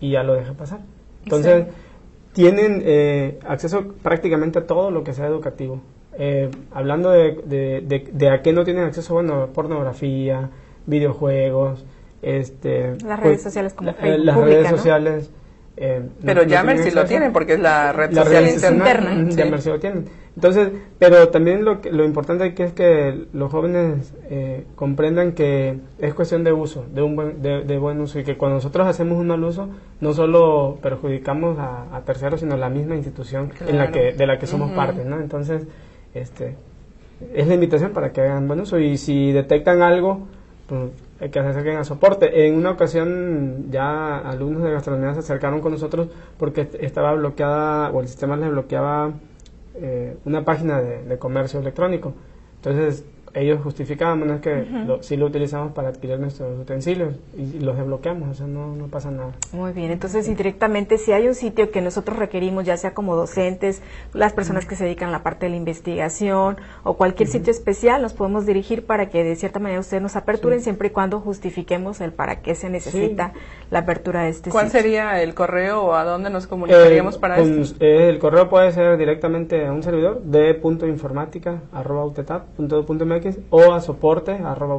y 0.00 0.12
ya 0.12 0.22
lo 0.22 0.34
deja 0.34 0.52
pasar. 0.52 0.80
Entonces, 1.24 1.66
tienen 2.32 2.82
eh, 2.84 3.38
acceso 3.46 3.94
prácticamente 4.02 4.60
a 4.60 4.66
todo 4.66 4.90
lo 4.90 5.02
que 5.02 5.12
sea 5.12 5.26
educativo. 5.26 5.80
Eh, 6.18 6.50
hablando 6.72 7.10
de, 7.10 7.82
de, 8.12 8.30
a 8.30 8.42
qué 8.42 8.52
no 8.52 8.64
tienen 8.64 8.84
acceso, 8.84 9.14
bueno, 9.14 9.48
pornografía, 9.52 10.50
videojuegos, 10.86 11.84
este, 12.22 12.96
las 13.04 13.20
redes 13.20 13.36
pues, 13.38 13.42
sociales 13.42 13.74
como 13.74 13.92
Facebook, 13.94 14.24
las 14.24 14.36
redes 14.36 14.68
sociales. 14.68 15.30
Eh, 15.78 16.02
pero 16.24 16.46
no, 16.46 16.82
sí 16.82 16.90
lo 16.90 17.04
tienen 17.04 17.32
porque 17.32 17.54
es 17.54 17.60
la 17.60 17.92
red 17.92 18.14
social 18.14 18.48
interna. 18.48 19.28
Yammer 19.28 19.60
sí 19.60 19.68
lo 19.68 19.78
tienen. 19.78 20.06
Entonces, 20.36 20.70
pero 20.98 21.30
también 21.30 21.64
lo, 21.64 21.80
lo 21.90 22.04
importante 22.04 22.44
aquí 22.44 22.62
es 22.62 22.74
que 22.74 23.26
los 23.32 23.50
jóvenes 23.50 24.12
eh, 24.28 24.66
comprendan 24.74 25.32
que 25.32 25.78
es 25.98 26.12
cuestión 26.12 26.44
de 26.44 26.52
uso, 26.52 26.84
de 26.92 27.00
un 27.00 27.16
buen, 27.16 27.40
de, 27.40 27.78
buen 27.78 27.98
uso, 28.02 28.18
y 28.20 28.24
que 28.24 28.36
cuando 28.36 28.56
nosotros 28.56 28.86
hacemos 28.86 29.18
un 29.18 29.28
mal 29.28 29.42
uso, 29.42 29.70
no 30.02 30.12
solo 30.12 30.78
perjudicamos 30.82 31.56
a, 31.58 32.02
terceros, 32.04 32.40
sino 32.40 32.52
a 32.52 32.58
la 32.58 32.68
misma 32.68 32.96
institución 32.96 33.50
en 33.66 33.78
la 33.78 33.90
que, 33.90 34.12
de 34.12 34.26
la 34.26 34.38
que 34.38 34.46
somos 34.46 34.72
parte, 34.72 35.06
¿no? 35.06 35.18
Entonces, 35.18 35.66
este, 36.12 36.54
es 37.32 37.48
la 37.48 37.54
invitación 37.54 37.92
para 37.92 38.12
que 38.12 38.20
hagan 38.20 38.46
buen 38.46 38.60
uso, 38.60 38.78
y 38.78 38.98
si 38.98 39.32
detectan 39.32 39.80
algo, 39.80 40.26
pues 40.68 40.90
hay 41.18 41.30
que 41.30 41.38
acerquen 41.38 41.78
a 41.78 41.84
soporte. 41.84 42.46
En 42.46 42.56
una 42.56 42.72
ocasión 42.72 43.70
ya 43.70 44.18
alumnos 44.18 44.64
de 44.64 44.70
gastronomía 44.70 45.14
se 45.14 45.20
acercaron 45.20 45.62
con 45.62 45.72
nosotros 45.72 46.08
porque 46.36 46.68
estaba 46.78 47.14
bloqueada, 47.14 47.90
o 47.90 48.02
el 48.02 48.08
sistema 48.08 48.36
les 48.36 48.50
bloqueaba 48.50 49.14
eh, 49.78 50.16
una 50.24 50.44
página 50.44 50.80
de, 50.80 51.18
comercio 51.18 51.60
electrónico. 51.60 52.14
Entonces 52.56 53.04
ellos 53.34 53.60
justificaban, 53.62 54.18
bueno, 54.18 54.34
es 54.34 54.40
que 54.40 54.66
si 55.00 55.16
lo 55.16 55.26
utilizamos 55.26 55.72
para 55.72 55.88
adquirir 55.88 56.18
nuestros 56.18 56.58
utensilios 56.58 57.14
y, 57.36 57.58
los 57.60 57.76
desbloqueamos, 57.76 58.28
o 58.30 58.34
sea, 58.34 58.46
no, 58.46 58.74
no 58.74 58.86
pasa 58.86 59.10
nada. 59.10 59.32
Muy 59.52 59.72
bien, 59.72 59.90
entonces 59.90 60.28
indirectamente 60.28 60.98
si 60.98 61.12
hay 61.12 61.28
un 61.28 61.34
sitio 61.34 61.70
que 61.70 61.80
nosotros 61.80 62.18
requerimos, 62.18 62.64
ya 62.64 62.76
sea 62.76 62.94
como 62.94 63.16
docentes, 63.16 63.82
las 64.12 64.32
personas 64.32 64.66
que 64.66 64.76
se 64.76 64.84
dedican 64.84 65.08
a 65.10 65.12
la 65.12 65.22
parte 65.22 65.46
de 65.46 65.50
la 65.50 65.56
investigación 65.56 66.56
o 66.82 66.96
cualquier 66.96 67.28
sitio 67.28 67.50
especial, 67.50 68.02
nos 68.02 68.12
podemos 68.12 68.46
dirigir 68.46 68.84
para 68.84 69.08
que 69.08 69.24
de 69.24 69.36
cierta 69.36 69.58
manera 69.58 69.80
ustedes 69.80 70.02
nos 70.02 70.16
aperturen 70.16 70.60
siempre 70.60 70.88
y 70.88 70.90
cuando 70.90 71.20
justifiquemos 71.20 72.00
el 72.00 72.12
para 72.12 72.40
qué 72.40 72.54
se 72.54 72.70
necesita 72.70 73.32
la 73.70 73.80
apertura 73.80 74.22
de 74.22 74.30
este 74.30 74.50
¿Cuál 74.50 74.70
sería 74.70 75.22
el 75.22 75.34
correo 75.34 75.82
o 75.82 75.94
a 75.94 76.04
dónde 76.04 76.30
nos 76.30 76.46
comunicaríamos 76.46 77.18
para 77.18 77.38
esto? 77.38 77.76
Eh, 77.80 78.08
el 78.08 78.18
correo 78.18 78.48
puede 78.48 78.72
ser 78.72 78.96
directamente 78.96 79.66
a 79.66 79.72
un 79.72 79.82
servidor 79.82 80.22
de 80.22 80.54
o 83.50 83.72
a 83.72 83.80
soporte 83.80 84.32
arroba 84.32 84.74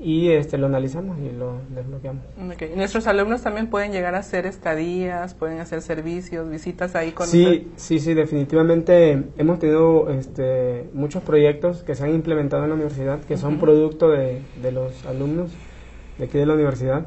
y 0.00 0.30
este 0.30 0.58
lo 0.58 0.66
analizamos 0.66 1.18
y 1.18 1.36
lo 1.36 1.54
desbloqueamos. 1.74 2.22
Okay. 2.54 2.72
Nuestros 2.76 3.06
alumnos 3.06 3.42
también 3.42 3.68
pueden 3.68 3.90
llegar 3.92 4.14
a 4.14 4.18
hacer 4.18 4.46
estadías, 4.46 5.34
pueden 5.34 5.58
hacer 5.58 5.82
servicios, 5.82 6.48
visitas 6.48 6.94
ahí 6.94 7.10
con 7.10 7.26
Sí, 7.26 7.68
sí, 7.76 7.98
sí, 7.98 8.14
definitivamente 8.14 9.24
hemos 9.36 9.58
tenido 9.58 10.08
este, 10.10 10.88
muchos 10.92 11.22
proyectos 11.22 11.82
que 11.82 11.94
se 11.94 12.04
han 12.04 12.14
implementado 12.14 12.62
en 12.62 12.70
la 12.70 12.74
universidad 12.76 13.20
que 13.20 13.36
son 13.36 13.58
producto 13.58 14.08
de, 14.10 14.40
de, 14.62 14.72
los 14.72 15.04
alumnos 15.06 15.50
de 16.18 16.26
aquí 16.26 16.38
de 16.38 16.46
la 16.46 16.54
universidad 16.54 17.06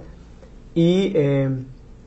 y 0.76 1.14
eh, 1.16 1.50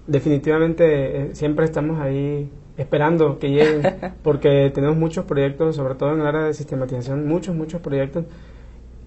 definitivamente 0.06 0.84
eh, 1.22 1.34
siempre 1.34 1.64
estamos 1.64 2.00
ahí 2.00 2.50
esperando 2.76 3.38
que 3.38 3.50
lleguen, 3.50 3.82
porque 4.22 4.70
tenemos 4.74 4.96
muchos 4.96 5.24
proyectos, 5.24 5.76
sobre 5.76 5.94
todo 5.94 6.14
en 6.14 6.20
el 6.20 6.26
área 6.26 6.42
de 6.42 6.54
sistematización, 6.54 7.26
muchos, 7.26 7.54
muchos 7.54 7.80
proyectos 7.80 8.24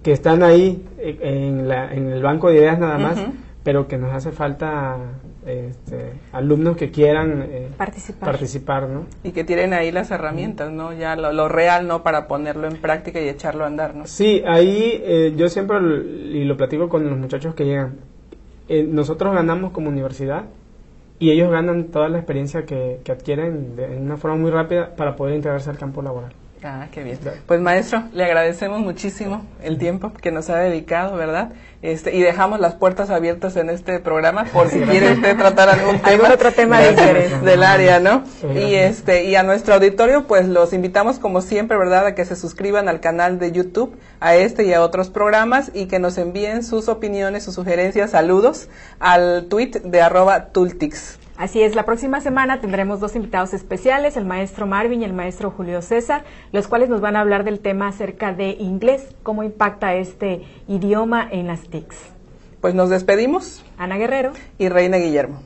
que 0.03 0.11
están 0.11 0.43
ahí 0.43 0.85
eh, 0.99 1.17
en, 1.21 1.67
la, 1.67 1.93
en 1.93 2.09
el 2.09 2.21
banco 2.21 2.49
de 2.49 2.57
ideas 2.57 2.79
nada 2.79 2.97
más, 2.97 3.19
pero 3.63 3.87
que 3.87 3.97
nos 3.97 4.13
hace 4.13 4.31
falta 4.31 4.97
este, 5.45 6.13
alumnos 6.31 6.77
que 6.77 6.91
quieran 6.91 7.45
eh, 7.49 7.67
participar. 7.77 8.29
participar 8.29 8.87
¿no? 8.87 9.05
Y 9.23 9.31
que 9.31 9.43
tienen 9.43 9.73
ahí 9.73 9.91
las 9.91 10.09
herramientas, 10.11 10.71
¿no? 10.71 10.93
Ya 10.93 11.17
lo, 11.17 11.49
real, 11.49 11.87
¿no? 11.87 12.03
Para 12.03 12.27
ponerlo 12.27 12.67
en 12.67 12.77
práctica 12.77 13.19
y 13.19 13.27
echarlo 13.27 13.65
a 13.65 13.67
andar, 13.67 13.95
¿no? 13.95 14.07
Sí, 14.07 14.41
ahí 14.47 15.01
eh, 15.03 15.33
yo 15.35 15.49
siempre, 15.49 15.77
y 15.79 16.45
lo 16.45 16.55
platico 16.55 16.87
con 16.87 17.09
los 17.09 17.17
muchachos 17.17 17.53
que 17.53 17.65
llegan, 17.65 17.97
nosotros 18.69 19.33
ganamos 19.33 19.71
como 19.71 19.89
universidad 19.89 20.43
y 21.19 21.31
ellos 21.31 21.51
ganan 21.51 21.85
toda 21.85 22.09
la 22.09 22.19
experiencia 22.19 22.65
que, 22.65 23.01
que 23.03 23.11
adquieren 23.11 23.75
de, 23.75 23.85
en 23.95 24.03
una 24.03 24.17
forma 24.17 24.37
muy 24.37 24.51
rápida 24.51 24.95
para 24.95 25.15
poder 25.15 25.35
integrarse 25.35 25.69
al 25.69 25.77
campo 25.77 26.01
laboral. 26.01 26.33
Ah, 26.63 26.87
qué 26.91 27.03
bien. 27.03 27.19
Pues 27.45 27.61
maestro, 27.61 28.03
le 28.13 28.23
agradecemos 28.23 28.79
muchísimo 28.79 29.45
el 29.61 29.77
tiempo 29.77 30.11
que 30.13 30.31
nos 30.31 30.49
ha 30.49 30.57
dedicado, 30.57 31.15
¿verdad? 31.15 31.51
Este, 31.83 32.15
y 32.15 32.21
dejamos 32.21 32.59
las 32.59 32.73
puertas 32.73 33.11
abiertas 33.11 33.55
en 33.55 33.69
este 33.69 33.99
programa 33.99 34.45
por 34.45 34.67
si 34.69 34.79
quiere 34.79 35.13
usted 35.13 35.37
tratar 35.37 35.69
algún 35.69 35.99
tema, 35.99 36.33
otro 36.33 36.51
tema 36.51 36.79
de 36.79 36.89
interés 36.89 37.41
del 37.43 37.61
área, 37.61 37.99
¿no? 37.99 38.23
Y 38.55 38.73
este, 38.73 39.25
y 39.25 39.35
a 39.35 39.43
nuestro 39.43 39.75
auditorio, 39.75 40.25
pues 40.25 40.47
los 40.47 40.73
invitamos 40.73 41.19
como 41.19 41.41
siempre, 41.41 41.77
¿verdad? 41.77 42.07
A 42.07 42.15
que 42.15 42.25
se 42.25 42.35
suscriban 42.35 42.89
al 42.89 42.99
canal 42.99 43.37
de 43.37 43.51
YouTube, 43.51 43.95
a 44.19 44.35
este 44.35 44.63
y 44.65 44.73
a 44.73 44.81
otros 44.81 45.09
programas 45.09 45.69
y 45.75 45.85
que 45.85 45.99
nos 45.99 46.17
envíen 46.17 46.63
sus 46.63 46.89
opiniones, 46.89 47.43
sus 47.43 47.53
sugerencias, 47.53 48.11
saludos 48.11 48.69
al 48.99 49.45
tweet 49.47 49.81
de 49.83 50.01
arroba 50.01 50.47
tultix. 50.47 51.19
Así 51.37 51.61
es, 51.61 51.75
la 51.75 51.85
próxima 51.85 52.19
semana 52.19 52.61
tendremos 52.61 52.99
dos 52.99 53.15
invitados 53.15 53.53
especiales, 53.53 54.17
el 54.17 54.25
maestro 54.25 54.65
Marvin 54.65 55.03
y 55.03 55.05
el 55.05 55.13
maestro 55.13 55.51
Julio 55.51 55.83
César, 55.83 56.23
los 56.51 56.67
cuales 56.67 56.89
nos 56.89 56.99
van 56.99 57.15
a 57.15 57.21
hablar 57.21 57.43
del 57.43 57.59
tema 57.59 57.87
acerca 57.87 58.33
de 58.33 58.57
inglés, 58.59 59.15
cómo 59.21 59.43
impacta 59.43 59.93
este 59.93 60.41
idioma 60.67 61.27
en 61.29 61.45
las 61.45 61.61
TICs. 61.69 61.95
Pues 62.59 62.73
nos 62.73 62.89
despedimos. 62.89 63.63
Ana 63.77 63.97
Guerrero 63.97 64.31
y 64.57 64.67
Reina 64.69 64.97
Guillermo. 64.97 65.43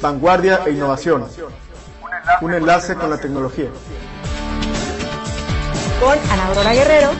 Vanguardia 0.00 0.60
e 0.66 0.70
innovación. 0.70 1.26
Un 2.40 2.54
enlace 2.54 2.94
con 2.94 3.10
la 3.10 3.18
tecnología. 3.18 3.70
Con 6.00 6.18
Ana 6.30 6.46
Aurora 6.46 6.74
Guerrero 6.74 7.10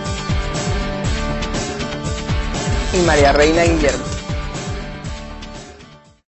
y 2.92 2.98
María 3.07 3.33
Reina 3.33 3.62
Guillermo. 3.64 4.15